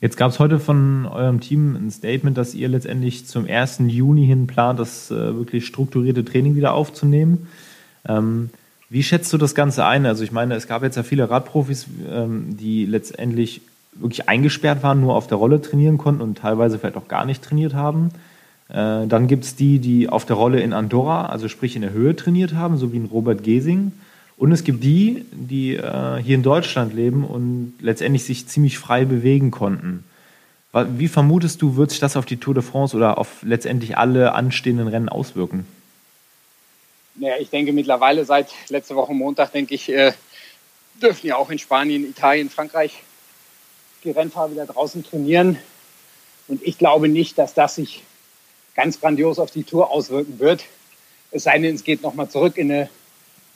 [0.01, 3.83] Jetzt gab es heute von eurem Team ein Statement, dass ihr letztendlich zum 1.
[3.87, 7.47] Juni hin plant, das äh, wirklich strukturierte Training wieder aufzunehmen.
[8.07, 8.49] Ähm,
[8.89, 10.05] wie schätzt du das Ganze ein?
[10.05, 13.61] Also ich meine, es gab jetzt ja viele Radprofis, ähm, die letztendlich
[13.93, 17.43] wirklich eingesperrt waren, nur auf der Rolle trainieren konnten und teilweise vielleicht auch gar nicht
[17.43, 18.11] trainiert haben.
[18.69, 21.91] Äh, dann gibt es die, die auf der Rolle in Andorra, also sprich in der
[21.91, 23.93] Höhe trainiert haben, so wie ein Robert Gesing.
[24.37, 29.05] Und es gibt die, die äh, hier in Deutschland leben und letztendlich sich ziemlich frei
[29.05, 30.03] bewegen konnten.
[30.97, 34.33] Wie vermutest du, wird sich das auf die Tour de France oder auf letztendlich alle
[34.33, 35.67] anstehenden Rennen auswirken?
[37.15, 40.13] Naja, ich denke mittlerweile seit letzter Woche Montag, denke ich, äh,
[40.99, 43.03] dürfen ja auch in Spanien, Italien, Frankreich
[44.03, 45.59] die Rennfahrer wieder draußen trainieren.
[46.47, 48.03] Und ich glaube nicht, dass das sich
[48.75, 50.65] ganz grandios auf die Tour auswirken wird.
[51.31, 52.89] Es sei denn, es geht nochmal zurück in eine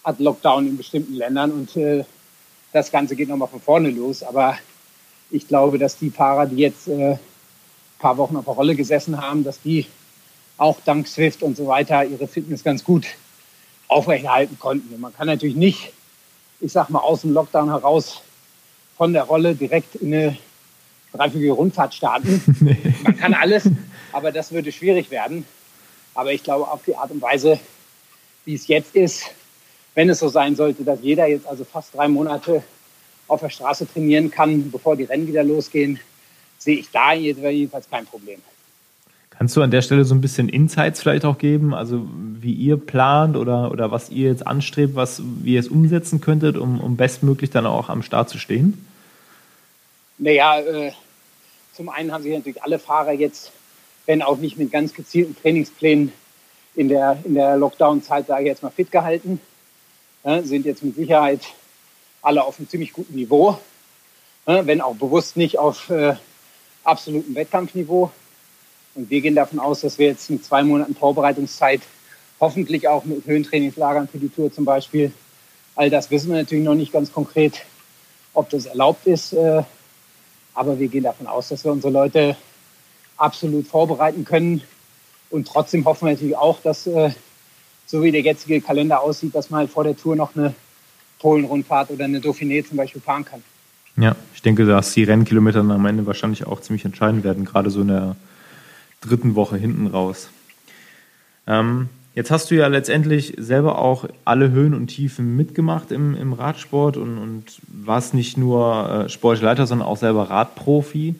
[0.04, 2.06] Art Lockdown in bestimmten Ländern und äh,
[2.74, 4.22] das Ganze geht nochmal von vorne los.
[4.22, 4.58] Aber
[5.32, 7.20] ich glaube, dass die Fahrer, die jetzt äh, ein
[7.98, 9.88] paar Wochen auf der Rolle gesessen haben, dass die
[10.58, 13.08] auch dank Swift und so weiter ihre Fitness ganz gut
[13.88, 14.93] aufrechterhalten konnten.
[14.93, 15.93] Und man kann natürlich nicht,
[16.60, 18.21] ich sag mal, aus dem Lockdown heraus
[18.97, 20.38] von der Rolle direkt in eine
[21.13, 22.41] dreiviertel Rundfahrt starten.
[22.60, 22.78] Nee.
[23.04, 23.69] Man kann alles,
[24.12, 25.45] aber das würde schwierig werden.
[26.13, 27.60] Aber ich glaube, auf die Art und Weise,
[28.45, 29.26] wie es jetzt ist,
[29.93, 32.63] wenn es so sein sollte, dass jeder jetzt also fast drei Monate
[33.28, 36.00] auf der Straße trainieren kann, bevor die Rennen wieder losgehen,
[36.58, 38.41] sehe ich da jedenfalls kein Problem.
[39.38, 42.78] Kannst du an der Stelle so ein bisschen Insights vielleicht auch geben, also wie ihr
[42.78, 46.97] plant oder, oder was ihr jetzt anstrebt, was, wie ihr es umsetzen könntet, um, um
[46.97, 48.84] bestmöglich dann auch am Start zu stehen?
[50.17, 50.91] Naja, äh,
[51.73, 53.52] zum einen haben sich natürlich alle Fahrer jetzt,
[54.08, 56.12] wenn auch nicht mit ganz gezielten Trainingsplänen
[56.73, 59.39] in der, in der Lockdown-Zeit, sage ich jetzt mal, fit gehalten,
[60.23, 61.41] ja, sind jetzt mit Sicherheit
[62.23, 63.60] alle auf einem ziemlich guten Niveau,
[64.47, 66.15] ja, wenn auch bewusst nicht auf äh,
[66.84, 68.12] absolutem Wettkampfniveau.
[68.98, 71.82] Und wir gehen davon aus, dass wir jetzt mit zwei Monaten Vorbereitungszeit,
[72.40, 75.12] hoffentlich auch mit Höhentrainingslagern für die Tour zum Beispiel,
[75.76, 77.62] all das wissen wir natürlich noch nicht ganz konkret,
[78.34, 79.34] ob das erlaubt ist.
[79.34, 79.62] Äh,
[80.56, 82.36] aber wir gehen davon aus, dass wir unsere Leute
[83.18, 84.64] absolut vorbereiten können.
[85.30, 87.12] Und trotzdem hoffen wir natürlich auch, dass, äh,
[87.86, 90.56] so wie der jetzige Kalender aussieht, dass man halt vor der Tour noch eine
[91.20, 93.44] Polen-Rundfahrt oder eine Dauphiné zum Beispiel fahren kann.
[93.96, 97.82] Ja, ich denke, dass die Rennkilometer am Ende wahrscheinlich auch ziemlich entscheidend werden, gerade so
[97.82, 98.16] in der
[99.02, 100.30] dritten Woche hinten raus.
[101.48, 106.34] Ähm, jetzt hast du ja letztendlich selber auch alle Höhen und Tiefen mitgemacht im, im
[106.34, 111.16] Radsport und, und warst nicht nur äh, Sportleiter, sondern auch selber Radprofi.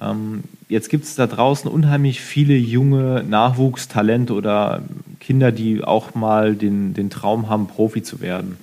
[0.00, 4.82] Ähm, jetzt gibt es da draußen unheimlich viele junge Nachwuchstalente oder
[5.20, 8.56] Kinder, die auch mal den, den Traum haben, Profi zu werden.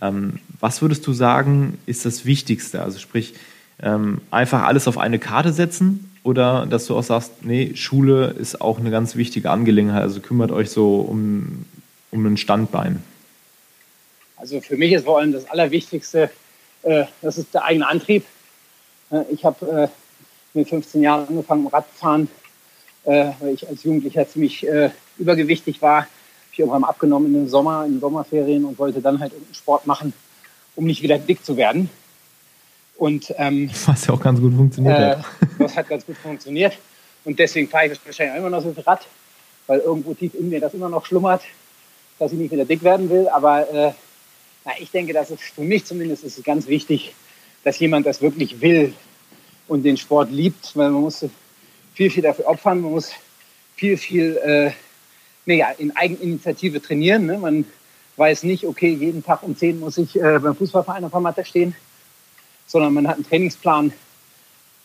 [0.00, 2.82] Ähm, was würdest du sagen, ist das Wichtigste?
[2.82, 3.34] Also sprich,
[3.80, 8.60] ähm, einfach alles auf eine Karte setzen oder dass du auch sagst, nee, Schule ist
[8.60, 11.64] auch eine ganz wichtige Angelegenheit, also kümmert euch so um,
[12.10, 13.02] um ein Standbein?
[14.36, 16.30] Also für mich ist vor allem das Allerwichtigste,
[16.82, 18.26] äh, das ist der eigene Antrieb.
[19.10, 19.88] Äh, ich habe äh,
[20.52, 22.28] mit 15 Jahren angefangen Radfahren,
[23.04, 26.06] äh, weil ich als Jugendlicher ziemlich äh, übergewichtig war.
[26.52, 29.86] Ich irgendwann abgenommen in den Sommer, in den Sommerferien und wollte dann halt irgendeinen Sport
[29.86, 30.12] machen,
[30.76, 31.88] um nicht wieder dick zu werden.
[32.98, 35.24] Und, ähm, Was ja auch ganz gut funktioniert äh, hat.
[35.60, 36.76] Das hat ganz gut funktioniert.
[37.24, 39.06] Und deswegen fahre ich wahrscheinlich auch immer noch so viel Rad,
[39.68, 41.42] weil irgendwo tief in mir das immer noch schlummert,
[42.18, 43.28] dass ich nicht wieder dick werden will.
[43.28, 43.92] Aber äh,
[44.64, 47.14] na, ich denke, dass es für mich zumindest ist es ganz wichtig,
[47.62, 48.92] dass jemand das wirklich will
[49.68, 51.24] und den Sport liebt, weil man muss
[51.94, 53.12] viel, viel dafür opfern, man muss
[53.76, 54.72] viel, viel äh,
[55.46, 57.26] naja, in Eigeninitiative trainieren.
[57.26, 57.38] Ne?
[57.38, 57.64] Man
[58.16, 61.44] weiß nicht, okay, jeden Tag um 10 muss ich äh, beim Fußballverein auf der Matte
[61.44, 61.76] stehen
[62.68, 63.92] sondern man hat einen Trainingsplan.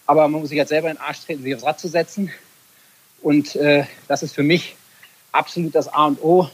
[0.07, 2.31] Aber man muss sich halt selber in den Arsch treten, sich aufs Rad zu setzen.
[3.21, 4.75] Und äh, das ist für mich
[5.31, 6.49] absolut das A und O.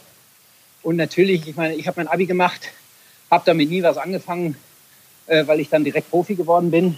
[0.84, 2.70] Und natürlich, ich meine, ich habe mein Abi gemacht
[3.30, 4.56] habe damit nie was angefangen,
[5.28, 6.98] äh, weil ich dann direkt Profi geworden bin.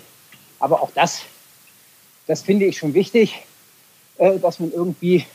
[0.59, 1.21] Aber auch das,
[2.27, 3.41] das finde ich schon wichtig,
[4.17, 5.25] äh, dass man irgendwie,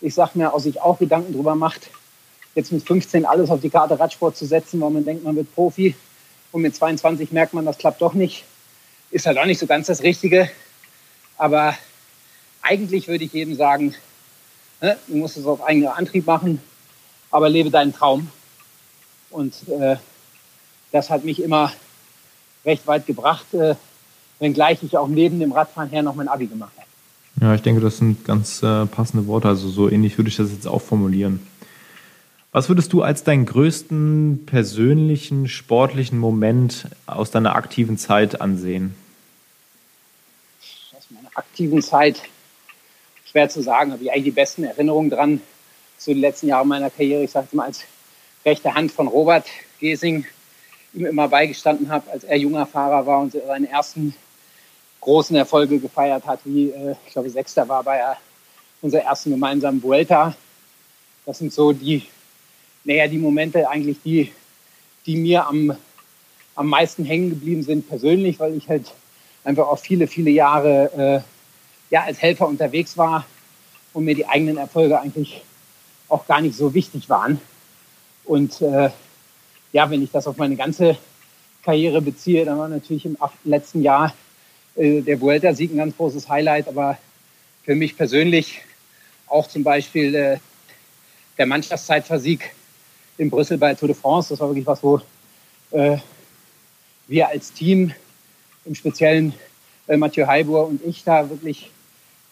[0.00, 1.90] ich sag mir, aus sich auch Gedanken drüber macht,
[2.54, 5.54] jetzt mit 15 alles auf die Karte Radsport zu setzen, weil man denkt, man wird
[5.54, 5.94] Profi
[6.52, 8.44] und mit 22 merkt man, das klappt doch nicht.
[9.10, 10.50] Ist halt auch nicht so ganz das Richtige.
[11.36, 11.74] Aber
[12.62, 13.94] eigentlich würde ich jedem sagen,
[14.80, 16.60] ne, du musst es auf eigenen Antrieb machen,
[17.30, 18.30] aber lebe deinen Traum.
[19.30, 19.96] Und äh,
[20.92, 21.72] das hat mich immer
[22.64, 23.74] recht weit gebracht, äh,
[24.38, 26.86] wenngleich ich auch neben dem Radfahren her noch mein Abi gemacht habe.
[27.40, 29.48] Ja, ich denke, das sind ganz äh, passende Worte.
[29.48, 31.46] Also so ähnlich würde ich das jetzt auch formulieren.
[32.52, 38.96] Was würdest du als deinen größten persönlichen sportlichen Moment aus deiner aktiven Zeit ansehen?
[40.98, 42.22] Aus meiner aktiven Zeit
[43.24, 45.40] schwer zu sagen, habe ich eigentlich die besten Erinnerungen dran
[45.96, 47.22] zu den letzten Jahren meiner Karriere.
[47.22, 47.82] Ich sage mal als
[48.44, 49.46] rechte Hand von Robert
[49.78, 50.26] Gesing
[50.92, 54.12] ihm immer beigestanden habe, als er junger Fahrer war und seine ersten
[55.00, 58.02] großen Erfolge gefeiert hat, wie äh, ich glaube Sechster war bei
[58.82, 60.34] unserer ersten gemeinsamen Vuelta.
[61.26, 62.08] Das sind so die,
[62.84, 64.32] naja, die Momente eigentlich, die,
[65.06, 65.76] die mir am,
[66.54, 68.92] am meisten hängen geblieben sind persönlich, weil ich halt
[69.44, 73.26] einfach auch viele, viele Jahre äh, ja, als Helfer unterwegs war
[73.92, 75.42] und mir die eigenen Erfolge eigentlich
[76.08, 77.40] auch gar nicht so wichtig waren.
[78.24, 78.90] Und äh,
[79.72, 80.96] ja, wenn ich das auf meine ganze
[81.64, 84.14] Karriere beziehe, dann war natürlich im letzten Jahr
[84.76, 86.98] äh, der Vuelta-Sieg ein ganz großes Highlight, aber
[87.64, 88.60] für mich persönlich
[89.26, 90.38] auch zum Beispiel äh,
[91.38, 92.52] der Mannschaftszeitversieg
[93.20, 94.30] in Brüssel bei Tour de France.
[94.30, 95.00] Das war wirklich was, wo
[95.72, 95.98] äh,
[97.06, 97.92] wir als Team,
[98.64, 99.34] im Speziellen
[99.88, 101.70] äh, Mathieu Heibur und ich, da wirklich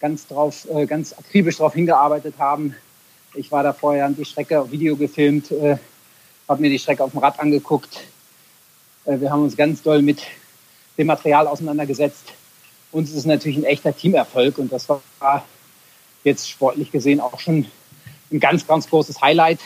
[0.00, 2.74] ganz drauf, äh, ganz akribisch darauf hingearbeitet haben.
[3.34, 5.76] Ich war da vorher die Strecke auf Video gefilmt, äh,
[6.48, 8.00] habe mir die Strecke auf dem Rad angeguckt.
[9.04, 10.22] Äh, wir haben uns ganz doll mit
[10.96, 12.32] dem Material auseinandergesetzt.
[12.92, 15.02] Uns ist natürlich ein echter Teamerfolg und das war
[16.24, 17.66] jetzt sportlich gesehen auch schon
[18.32, 19.60] ein ganz, ganz großes Highlight.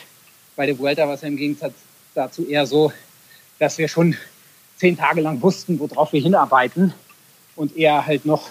[0.56, 1.74] Bei der Vuelta war es ja im Gegensatz
[2.14, 2.92] dazu eher so,
[3.58, 4.16] dass wir schon
[4.76, 6.92] zehn Tage lang wussten, worauf wir hinarbeiten
[7.56, 8.50] und eher halt noch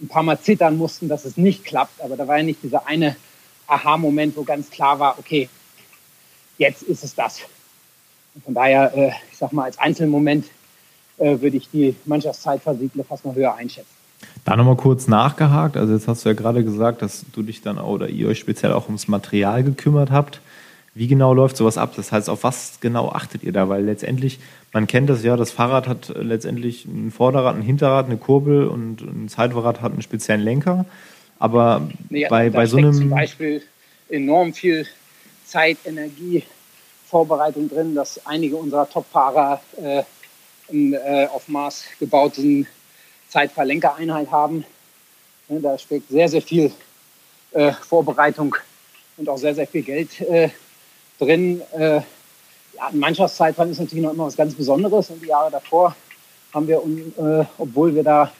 [0.00, 2.00] ein paar Mal zittern mussten, dass es nicht klappt.
[2.00, 3.16] Aber da war ja nicht dieser eine
[3.66, 5.48] Aha-Moment, wo ganz klar war, okay,
[6.58, 7.40] jetzt ist es das.
[8.34, 10.46] Und von daher, äh, ich sag mal, als Einzelmoment
[11.18, 13.90] äh, würde ich die Mannschaftszeitversiegle fast noch höher einschätzen.
[14.44, 15.76] Da nochmal kurz nachgehakt.
[15.76, 18.72] Also jetzt hast du ja gerade gesagt, dass du dich dann oder ihr euch speziell
[18.72, 20.40] auch ums Material gekümmert habt.
[20.94, 21.92] Wie genau läuft sowas ab?
[21.96, 23.68] Das heißt, auf was genau achtet ihr da?
[23.68, 24.40] Weil letztendlich,
[24.72, 29.00] man kennt das ja, das Fahrrad hat letztendlich ein Vorderrad, ein Hinterrad, eine Kurbel und
[29.00, 30.84] ein Zeitfahrrad hat einen speziellen Lenker.
[31.38, 32.92] Aber nee, bei, bei so einem.
[32.92, 33.62] zum Beispiel
[34.08, 34.86] enorm viel
[35.44, 36.42] Zeit, Energie,
[37.06, 40.02] Vorbereitung drin, dass einige unserer Top-Fahrer äh,
[40.70, 42.66] einen äh, auf Maß gebauten
[43.28, 44.64] Zeitverlenkereinheit haben.
[45.48, 46.72] Da steckt sehr, sehr viel
[47.52, 48.54] äh, Vorbereitung
[49.16, 50.50] und auch sehr, sehr viel Geld äh,
[51.20, 51.62] drin.
[51.72, 52.00] Äh,
[52.76, 55.10] ja, ein Mannschaftszeitfahren ist natürlich noch immer was ganz Besonderes.
[55.10, 55.94] Und die Jahre davor
[56.52, 58.32] haben wir, äh, obwohl wir da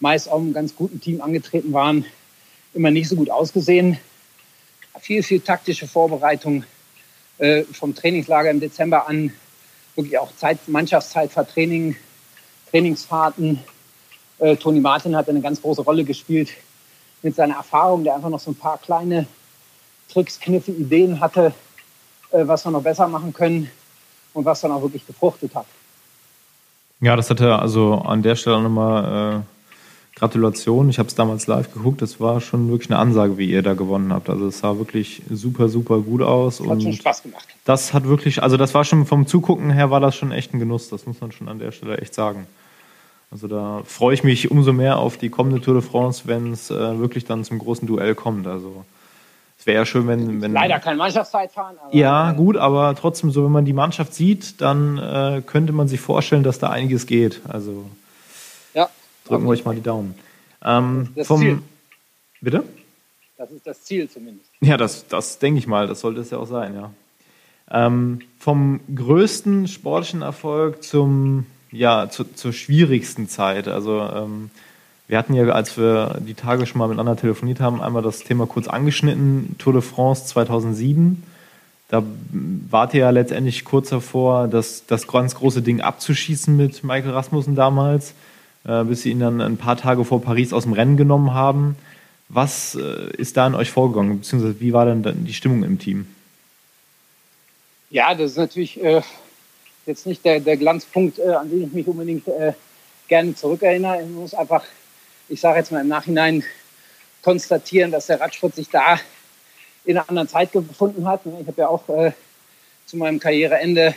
[0.00, 2.04] meist auch einem ganz guten Team angetreten waren,
[2.74, 3.98] immer nicht so gut ausgesehen.
[5.00, 6.64] Viel, viel taktische Vorbereitung
[7.38, 9.32] äh, vom Trainingslager im Dezember an,
[9.94, 11.96] wirklich auch Zeit, Mannschaftszeitvertraining,
[12.70, 13.60] Trainingsfahrten.
[14.38, 16.50] Äh, Toni Martin hat eine ganz große Rolle gespielt
[17.22, 19.26] mit seiner Erfahrung, der einfach noch so ein paar kleine
[20.08, 21.54] Tricks, Kniffe, Ideen hatte,
[22.32, 23.70] was wir noch besser machen können
[24.34, 25.66] und was dann auch wirklich gefruchtet hat.
[27.00, 30.88] Ja, das hatte also an der Stelle nochmal äh, Gratulation.
[30.88, 32.00] Ich habe es damals live geguckt.
[32.00, 34.30] Das war schon wirklich eine Ansage, wie ihr da gewonnen habt.
[34.30, 36.58] Also es sah wirklich super, super gut aus.
[36.58, 37.48] Das hat schon Spaß gemacht.
[37.64, 40.60] Das hat wirklich, also das war schon vom Zugucken her war das schon echt ein
[40.60, 40.88] Genuss.
[40.90, 42.46] Das muss man schon an der Stelle echt sagen.
[43.32, 46.70] Also da freue ich mich umso mehr auf die kommende Tour de France, wenn es
[46.70, 48.46] äh, wirklich dann zum großen Duell kommt.
[48.46, 48.84] Also
[49.62, 50.52] es wäre ja schön, wenn, wenn.
[50.52, 51.76] Leider kein Mannschaftszeitfahren.
[51.92, 56.00] ja, gut, aber trotzdem so, wenn man die Mannschaft sieht, dann äh, könnte man sich
[56.00, 57.40] vorstellen, dass da einiges geht.
[57.46, 57.88] Also
[58.74, 58.90] ja,
[59.24, 60.16] drücken wir euch mal die Daumen.
[60.64, 61.62] Ähm, das vom, Ziel.
[62.40, 62.64] Bitte?
[63.36, 64.50] Das ist das Ziel zumindest.
[64.60, 65.86] Ja, das, das denke ich mal.
[65.86, 66.90] Das sollte es ja auch sein, ja.
[67.70, 73.68] Ähm, vom größten sportlichen Erfolg zum, ja, zu, zur schwierigsten Zeit.
[73.68, 74.50] Also ähm,
[75.12, 78.46] wir hatten ja, als wir die Tage schon mal miteinander telefoniert haben, einmal das Thema
[78.46, 81.22] kurz angeschnitten, Tour de France 2007.
[81.90, 87.10] Da wart ihr ja letztendlich kurz davor, das, das ganz große Ding abzuschießen mit Michael
[87.10, 88.14] Rasmussen damals,
[88.64, 91.76] äh, bis sie ihn dann ein paar Tage vor Paris aus dem Rennen genommen haben.
[92.30, 96.06] Was äh, ist da in euch vorgegangen, beziehungsweise wie war denn die Stimmung im Team?
[97.90, 99.02] Ja, das ist natürlich äh,
[99.84, 102.54] jetzt nicht der, der Glanzpunkt, äh, an den ich mich unbedingt äh,
[103.08, 104.00] gerne zurückerinnere.
[104.00, 104.64] Ich muss einfach,
[105.28, 106.44] ich sage jetzt mal im Nachhinein,
[107.22, 108.98] konstatieren, dass der Radsport sich da
[109.84, 111.22] in einer anderen Zeit gefunden hat.
[111.24, 112.12] Ich habe ja auch äh,
[112.86, 113.94] zu meinem Karriereende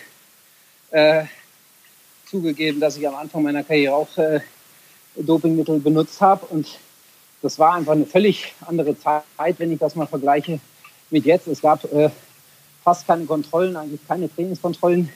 [0.91, 1.25] äh,
[2.25, 4.39] zugegeben, dass ich am Anfang meiner Karriere auch äh,
[5.15, 6.45] Dopingmittel benutzt habe.
[6.47, 6.79] Und
[7.41, 9.23] das war einfach eine völlig andere Zeit,
[9.57, 10.59] wenn ich das mal vergleiche
[11.09, 11.47] mit jetzt.
[11.47, 12.09] Es gab äh,
[12.83, 15.09] fast keine Kontrollen, eigentlich keine Trainingskontrollen.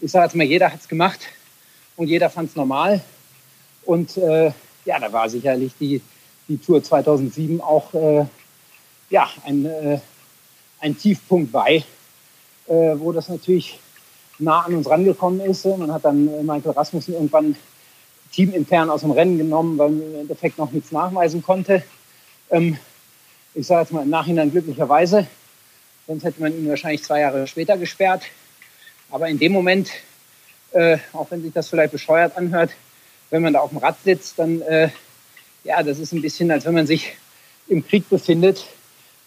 [0.00, 1.20] Ich sage jetzt mal, jeder hat es gemacht
[1.96, 3.00] und jeder fand es normal.
[3.84, 4.52] Und äh,
[4.84, 6.00] ja, da war sicherlich die,
[6.48, 8.26] die Tour 2007 auch äh,
[9.10, 9.98] ja, ein, äh,
[10.80, 11.84] ein Tiefpunkt bei,
[12.66, 13.78] äh, wo das natürlich
[14.38, 15.64] nah an uns rangekommen ist.
[15.64, 17.56] Man hat dann äh, Michael Rasmussen irgendwann
[18.32, 21.82] teamintern aus dem Rennen genommen, weil man im Endeffekt noch nichts nachweisen konnte.
[22.50, 22.78] Ähm,
[23.54, 25.26] ich sage jetzt mal im Nachhinein glücklicherweise,
[26.06, 28.22] sonst hätte man ihn wahrscheinlich zwei Jahre später gesperrt.
[29.10, 29.90] Aber in dem Moment,
[30.72, 32.70] äh, auch wenn sich das vielleicht bescheuert anhört,
[33.32, 34.90] wenn man da auf dem Rad sitzt, dann, äh,
[35.64, 37.14] ja, das ist ein bisschen, als wenn man sich
[37.66, 38.66] im Krieg befindet.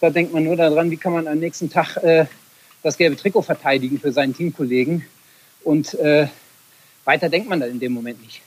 [0.00, 2.26] Da denkt man nur daran, wie kann man am nächsten Tag äh,
[2.84, 5.04] das gelbe Trikot verteidigen für seinen Teamkollegen.
[5.64, 6.28] Und äh,
[7.04, 8.42] weiter denkt man dann in dem Moment nicht.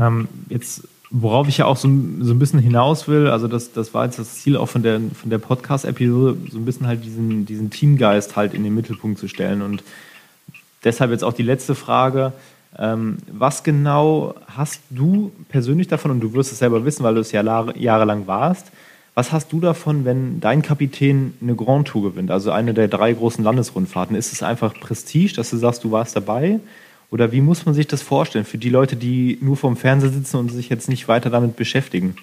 [0.00, 1.88] Ähm, jetzt, worauf ich ja auch so,
[2.20, 4.98] so ein bisschen hinaus will, also das, das war jetzt das Ziel auch von der,
[5.14, 9.28] von der Podcast-Episode, so ein bisschen halt diesen, diesen Teamgeist halt in den Mittelpunkt zu
[9.28, 9.60] stellen.
[9.60, 9.82] Und
[10.84, 12.32] deshalb jetzt auch die letzte Frage.
[12.78, 17.20] Ähm, was genau hast du persönlich davon, und du wirst es selber wissen, weil du
[17.20, 18.72] es ja jahrelang warst,
[19.14, 23.12] was hast du davon, wenn dein Kapitän eine Grand Tour gewinnt, also eine der drei
[23.12, 24.16] großen Landesrundfahrten?
[24.16, 26.60] Ist es einfach Prestige, dass du sagst, du warst dabei?
[27.10, 30.38] Oder wie muss man sich das vorstellen für die Leute, die nur vorm Fernseher sitzen
[30.38, 32.16] und sich jetzt nicht weiter damit beschäftigen?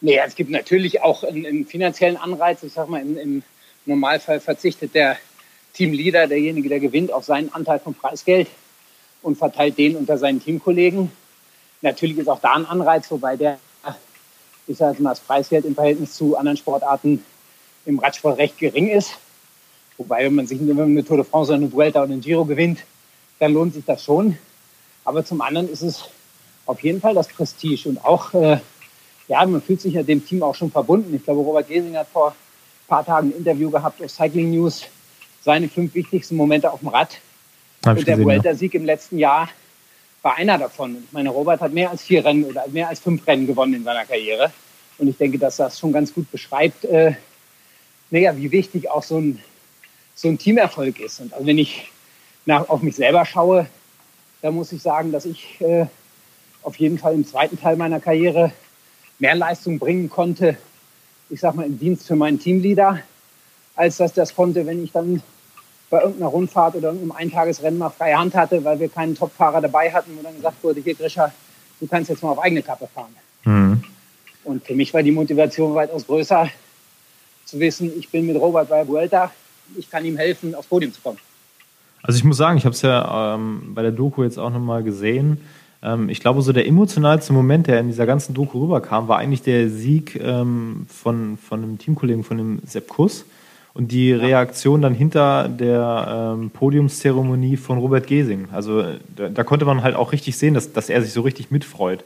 [0.00, 2.64] Naja, es gibt natürlich auch einen, einen finanziellen Anreiz.
[2.64, 3.42] Ich sag mal, im, im
[3.86, 5.16] Normalfall verzichtet der
[5.74, 8.48] Teamleader, derjenige, der gewinnt, auf seinen Anteil vom Preisgeld
[9.22, 11.10] und verteilt den unter seinen Teamkollegen.
[11.82, 13.58] Natürlich ist auch da ein Anreiz, wobei der
[14.68, 17.24] ich sage mal, das Preisgeld im Verhältnis zu anderen Sportarten
[17.86, 19.12] im Radsport recht gering ist.
[19.96, 22.80] Wobei, wenn man sich eine Tour de France eine Vuelta oder einen Giro gewinnt,
[23.38, 24.36] dann lohnt sich das schon.
[25.04, 26.04] Aber zum anderen ist es
[26.66, 28.58] auf jeden Fall das Prestige und auch, äh,
[29.26, 31.14] ja, man fühlt sich ja dem Team auch schon verbunden.
[31.14, 34.84] Ich glaube, Robert Gesing hat vor ein paar Tagen ein Interview gehabt auf Cycling News,
[35.42, 37.18] seine fünf wichtigsten Momente auf dem Rad.
[37.88, 39.48] Hab und der Vuelta-Sieg im letzten Jahr
[40.22, 40.96] war einer davon.
[41.04, 43.84] Ich meine, Robert hat mehr als vier Rennen oder mehr als fünf Rennen gewonnen in
[43.84, 44.52] seiner Karriere.
[44.98, 47.12] Und ich denke, dass das schon ganz gut beschreibt, äh,
[48.10, 49.40] naja, wie wichtig auch so ein,
[50.14, 51.20] so ein Teamerfolg ist.
[51.20, 51.90] Und also wenn ich
[52.46, 53.66] nach, auf mich selber schaue,
[54.42, 55.86] da muss ich sagen, dass ich äh,
[56.62, 58.52] auf jeden Fall im zweiten Teil meiner Karriere
[59.18, 60.56] mehr Leistung bringen konnte,
[61.30, 63.00] ich sag mal, im Dienst für meinen Teamleader,
[63.76, 65.22] als dass das konnte, wenn ich dann
[65.90, 69.90] bei irgendeiner Rundfahrt oder irgendeinem Eintagesrennen mal freie Hand hatte, weil wir keinen Topfahrer dabei
[69.92, 71.32] hatten, wo dann gesagt wurde, hier Grisha,
[71.80, 73.14] du kannst jetzt mal auf eigene Kappe fahren.
[73.44, 73.82] Mhm.
[74.44, 76.48] Und für mich war die Motivation weitaus größer,
[77.44, 79.30] zu wissen, ich bin mit Robert bei Vuelta,
[79.76, 81.18] ich kann ihm helfen, aufs Podium zu kommen.
[82.02, 84.82] Also ich muss sagen, ich habe es ja ähm, bei der Doku jetzt auch nochmal
[84.82, 85.40] gesehen.
[85.82, 89.42] Ähm, ich glaube, so der emotionalste Moment, der in dieser ganzen Doku rüberkam, war eigentlich
[89.42, 93.24] der Sieg ähm, von, von einem Teamkollegen, von dem Sepp Kuss
[93.78, 98.48] und die Reaktion dann hinter der ähm, Podiumszeremonie von Robert Gesing.
[98.50, 98.82] Also
[99.14, 102.02] da, da, konnte man halt auch richtig sehen, dass, dass er sich so richtig mitfreut.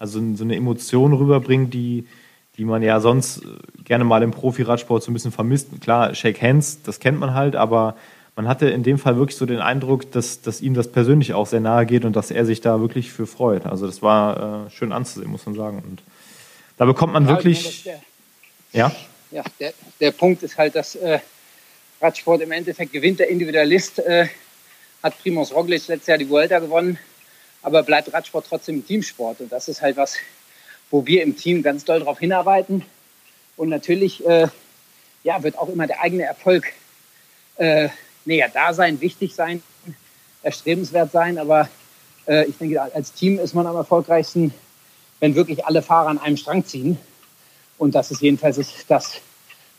[0.00, 2.08] Also so eine Emotion rüberbringt, die,
[2.56, 3.42] die man ja sonst
[3.84, 5.68] gerne mal im Profi-Radsport so ein bisschen vermisst.
[5.80, 7.94] Klar, Shake Hands, das kennt man halt, aber
[8.34, 11.46] man hatte in dem Fall wirklich so den Eindruck, dass, dass ihm das persönlich auch
[11.46, 13.64] sehr nahe geht und dass er sich da wirklich für freut.
[13.64, 15.84] Also das war äh, schön anzusehen, muss man sagen.
[15.88, 16.02] Und
[16.78, 17.88] da bekommt man wirklich.
[18.72, 18.90] ja?
[19.32, 21.18] Ja, der, der Punkt ist halt, dass äh,
[22.00, 24.28] Radsport im Endeffekt gewinnt der Individualist, äh,
[25.02, 26.98] hat Primoz Roglic letztes Jahr die Vuelta gewonnen,
[27.62, 29.40] aber bleibt Radsport trotzdem ein Teamsport.
[29.40, 30.16] Und das ist halt was,
[30.90, 32.84] wo wir im Team ganz doll darauf hinarbeiten.
[33.56, 34.48] Und natürlich äh,
[35.24, 36.66] ja, wird auch immer der eigene Erfolg
[37.56, 37.88] äh,
[38.24, 39.62] näher da sein, wichtig sein,
[40.42, 41.38] erstrebenswert sein.
[41.38, 41.68] Aber
[42.26, 44.52] äh, ich denke, als Team ist man am erfolgreichsten,
[45.20, 46.98] wenn wirklich alle Fahrer an einem Strang ziehen.
[47.82, 49.20] Und das ist jedenfalls das,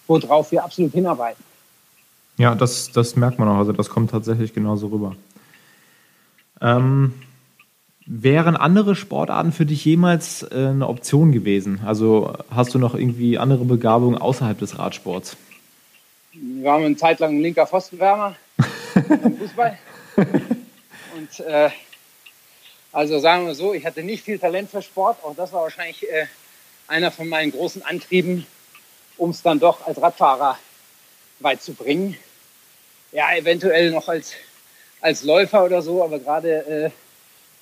[0.07, 1.41] worauf wir absolut hinarbeiten.
[2.37, 3.55] Ja, das, das merkt man auch.
[3.55, 5.15] Also das kommt tatsächlich genauso rüber.
[6.59, 7.13] Ähm,
[8.05, 11.79] wären andere Sportarten für dich jemals äh, eine Option gewesen?
[11.85, 15.37] Also hast du noch irgendwie andere Begabungen außerhalb des Radsports?
[16.33, 18.35] Wir waren eine Zeit lang ein linker Pfostenwärmer
[18.95, 19.77] im Fußball.
[20.17, 21.69] Und äh,
[22.91, 25.23] also sagen wir so, ich hatte nicht viel Talent für Sport.
[25.23, 26.25] Auch das war wahrscheinlich äh,
[26.87, 28.45] einer von meinen großen Antrieben,
[29.17, 30.57] um es dann doch als Radfahrer
[31.39, 32.15] weit zu bringen.
[33.11, 34.33] Ja, eventuell noch als,
[35.01, 36.89] als Läufer oder so, aber gerade äh,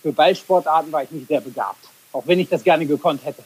[0.01, 3.43] für Ballsportarten war ich nicht sehr begabt, auch wenn ich das gerne gekonnt hätte.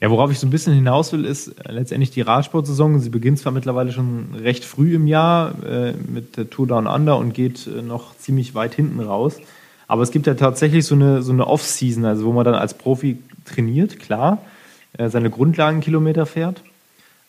[0.00, 2.98] Ja, worauf ich so ein bisschen hinaus will, ist äh, letztendlich die Radsportsaison.
[3.00, 7.16] Sie beginnt zwar mittlerweile schon recht früh im Jahr äh, mit der Tour Down Under
[7.16, 9.38] und geht äh, noch ziemlich weit hinten raus.
[9.86, 12.74] Aber es gibt ja tatsächlich so eine, so eine Off-Season, also wo man dann als
[12.74, 14.42] Profi trainiert, klar,
[14.98, 16.62] äh, seine Grundlagenkilometer fährt.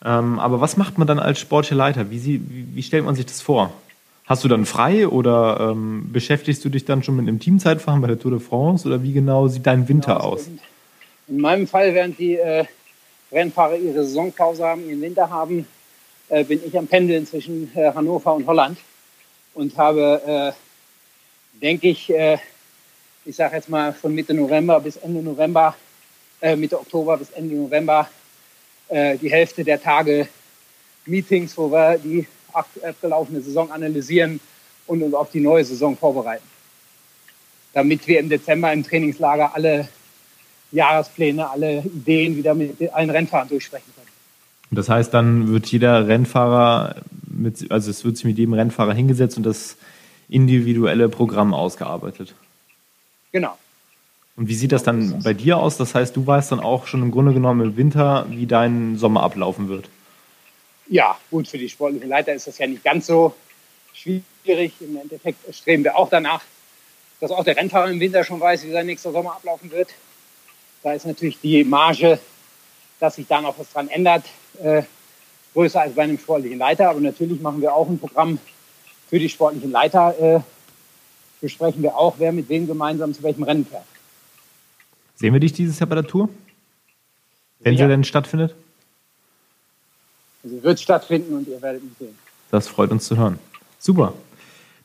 [0.04, 2.10] Ähm, aber was macht man dann als sportlicher Leiter?
[2.10, 3.72] Wie, sie, wie, wie, stellt man sich das vor?
[4.26, 8.08] Hast du dann frei oder ähm, beschäftigst du dich dann schon mit einem Teamzeitfahren bei
[8.08, 10.48] der Tour de France oder wie genau sieht dein Winter genau, aus?
[11.28, 12.64] In meinem Fall, während die äh,
[13.32, 15.66] Rennfahrer ihre Saisonpause haben, ihren Winter haben,
[16.28, 18.78] äh, bin ich am Pendeln zwischen äh, Hannover und Holland
[19.54, 22.38] und habe, äh, denke ich, äh,
[23.24, 25.74] ich sage jetzt mal von Mitte November bis Ende November,
[26.40, 28.08] äh, Mitte Oktober bis Ende November
[28.88, 30.28] die Hälfte der Tage
[31.06, 34.38] Meetings, wo wir die abgelaufene Saison analysieren
[34.86, 36.46] und uns auf die neue Saison vorbereiten.
[37.72, 39.88] Damit wir im Dezember im Trainingslager alle
[40.72, 44.06] Jahrespläne, alle Ideen wieder mit allen Rennfahrern durchsprechen können.
[44.70, 46.96] Das heißt, dann wird jeder Rennfahrer,
[47.28, 49.76] mit, also es wird sich mit jedem Rennfahrer hingesetzt und das
[50.28, 52.34] individuelle Programm ausgearbeitet.
[53.32, 53.56] Genau.
[54.36, 55.78] Und wie sieht das dann bei dir aus?
[55.78, 59.22] Das heißt, du weißt dann auch schon im Grunde genommen im Winter, wie dein Sommer
[59.22, 59.88] ablaufen wird.
[60.88, 63.34] Ja, gut, für die sportlichen Leiter ist das ja nicht ganz so
[63.94, 64.74] schwierig.
[64.80, 66.42] Im Endeffekt streben wir auch danach,
[67.20, 69.88] dass auch der Rennfahrer im Winter schon weiß, wie sein nächster Sommer ablaufen wird.
[70.82, 72.20] Da ist natürlich die Marge,
[73.00, 74.24] dass sich da noch was dran ändert,
[74.62, 74.82] äh,
[75.54, 76.90] größer als bei einem sportlichen Leiter.
[76.90, 78.38] Aber natürlich machen wir auch ein Programm
[79.08, 80.14] für die sportlichen Leiter.
[80.20, 80.40] Äh,
[81.40, 83.84] besprechen wir auch, wer mit wem gemeinsam zu welchem Rennen fährt.
[85.16, 86.28] Sehen wir dich dieses Jahr bei der Tour?
[87.60, 87.86] Wenn Sicher.
[87.86, 88.54] sie denn stattfindet?
[90.44, 92.16] Sie wird stattfinden und ihr werdet mich sehen.
[92.50, 93.38] Das freut uns zu hören.
[93.78, 94.12] Super.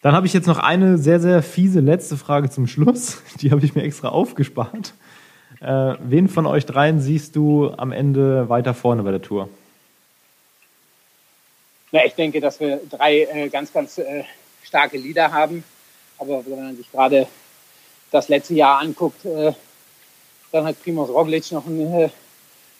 [0.01, 3.21] Dann habe ich jetzt noch eine sehr, sehr fiese letzte Frage zum Schluss.
[3.41, 4.93] Die habe ich mir extra aufgespart.
[5.59, 9.49] Äh, wen von euch dreien siehst du am Ende weiter vorne bei der Tour?
[11.91, 14.23] Na, ich denke, dass wir drei äh, ganz, ganz äh,
[14.63, 15.63] starke Lieder haben.
[16.17, 17.27] Aber wenn man sich gerade
[18.11, 19.53] das letzte Jahr anguckt, äh,
[20.51, 22.09] dann hat Primoz Roglic noch einen äh,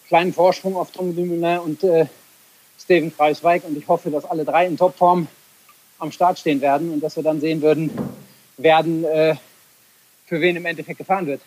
[0.08, 2.06] kleinen Vorsprung auf Tom Dumoulin und äh,
[2.80, 3.64] Steven Kreisweig.
[3.64, 5.28] Und ich hoffe, dass alle drei in Topform
[6.00, 7.92] am Start stehen werden und dass wir dann sehen würden,
[8.58, 9.06] werden,
[10.26, 11.42] für wen im Endeffekt gefahren wird.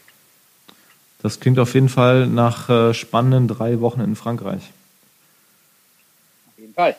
[1.24, 4.60] Das klingt auf jeden Fall nach äh, spannenden drei Wochen in Frankreich.
[6.48, 6.94] Auf jeden Fall.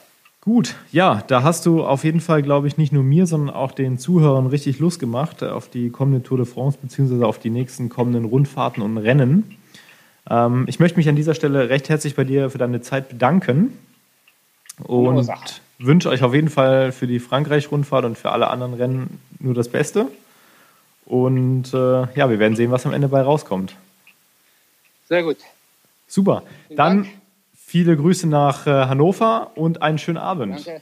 [0.45, 3.71] Gut, ja, da hast du auf jeden Fall, glaube ich, nicht nur mir, sondern auch
[3.71, 7.49] den Zuhörern richtig Lust gemacht äh, auf die kommende Tour de France beziehungsweise auf die
[7.49, 9.57] nächsten kommenden Rundfahrten und Rennen.
[10.29, 13.75] Ähm, ich möchte mich an dieser Stelle recht herzlich bei dir für deine Zeit bedanken
[14.83, 15.27] und
[15.79, 19.69] wünsche euch auf jeden Fall für die Frankreich-Rundfahrt und für alle anderen Rennen nur das
[19.69, 20.09] Beste.
[21.07, 23.75] Und äh, ja, wir werden sehen, was am Ende bei rauskommt.
[25.09, 25.37] Sehr gut.
[26.07, 26.43] Super.
[26.69, 27.07] Dann.
[27.75, 30.65] Viele Grüße nach äh, Hannover und einen schönen Abend.
[30.65, 30.81] Danke.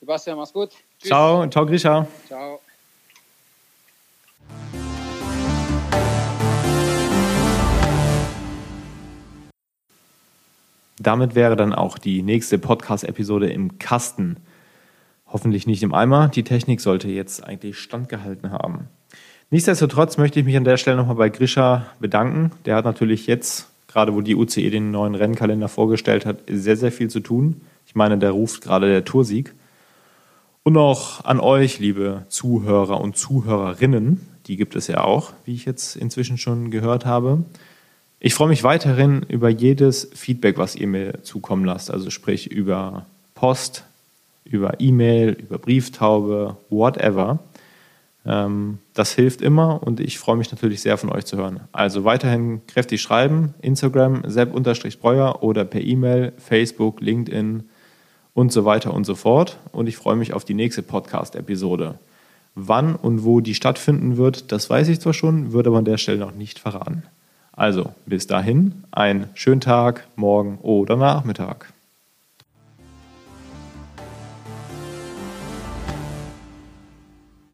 [0.00, 0.70] Sebastian, mach's gut.
[0.98, 1.10] Tschüss.
[1.10, 2.08] Ciao, ciao Grisha.
[2.26, 2.58] Ciao.
[10.98, 14.38] Damit wäre dann auch die nächste Podcast-Episode im Kasten.
[15.28, 16.26] Hoffentlich nicht im Eimer.
[16.26, 18.88] Die Technik sollte jetzt eigentlich standgehalten haben.
[19.50, 22.50] Nichtsdestotrotz möchte ich mich an der Stelle nochmal bei Grisha bedanken.
[22.64, 26.92] Der hat natürlich jetzt, gerade wo die UCE den neuen Rennkalender vorgestellt hat, sehr, sehr
[26.92, 27.62] viel zu tun.
[27.86, 29.54] Ich meine, der ruft gerade der Toursieg.
[30.62, 35.64] Und auch an euch, liebe Zuhörer und Zuhörerinnen, die gibt es ja auch, wie ich
[35.64, 37.44] jetzt inzwischen schon gehört habe.
[38.20, 41.90] Ich freue mich weiterhin über jedes Feedback, was ihr mir zukommen lasst.
[41.90, 43.84] Also sprich über Post,
[44.44, 47.38] über E-Mail, über Brieftaube, whatever.
[48.28, 51.60] Ähm, das hilft immer und ich freue mich natürlich sehr von euch zu hören.
[51.72, 57.64] Also weiterhin kräftig schreiben, Instagram sepp-breuer oder per E-Mail, Facebook, LinkedIn
[58.34, 59.58] und so weiter und so fort.
[59.72, 61.98] Und ich freue mich auf die nächste Podcast-Episode.
[62.54, 65.96] Wann und wo die stattfinden wird, das weiß ich zwar schon, würde aber an der
[65.96, 67.04] Stelle noch nicht verraten.
[67.52, 71.72] Also bis dahin, einen schönen Tag, morgen oder Nachmittag.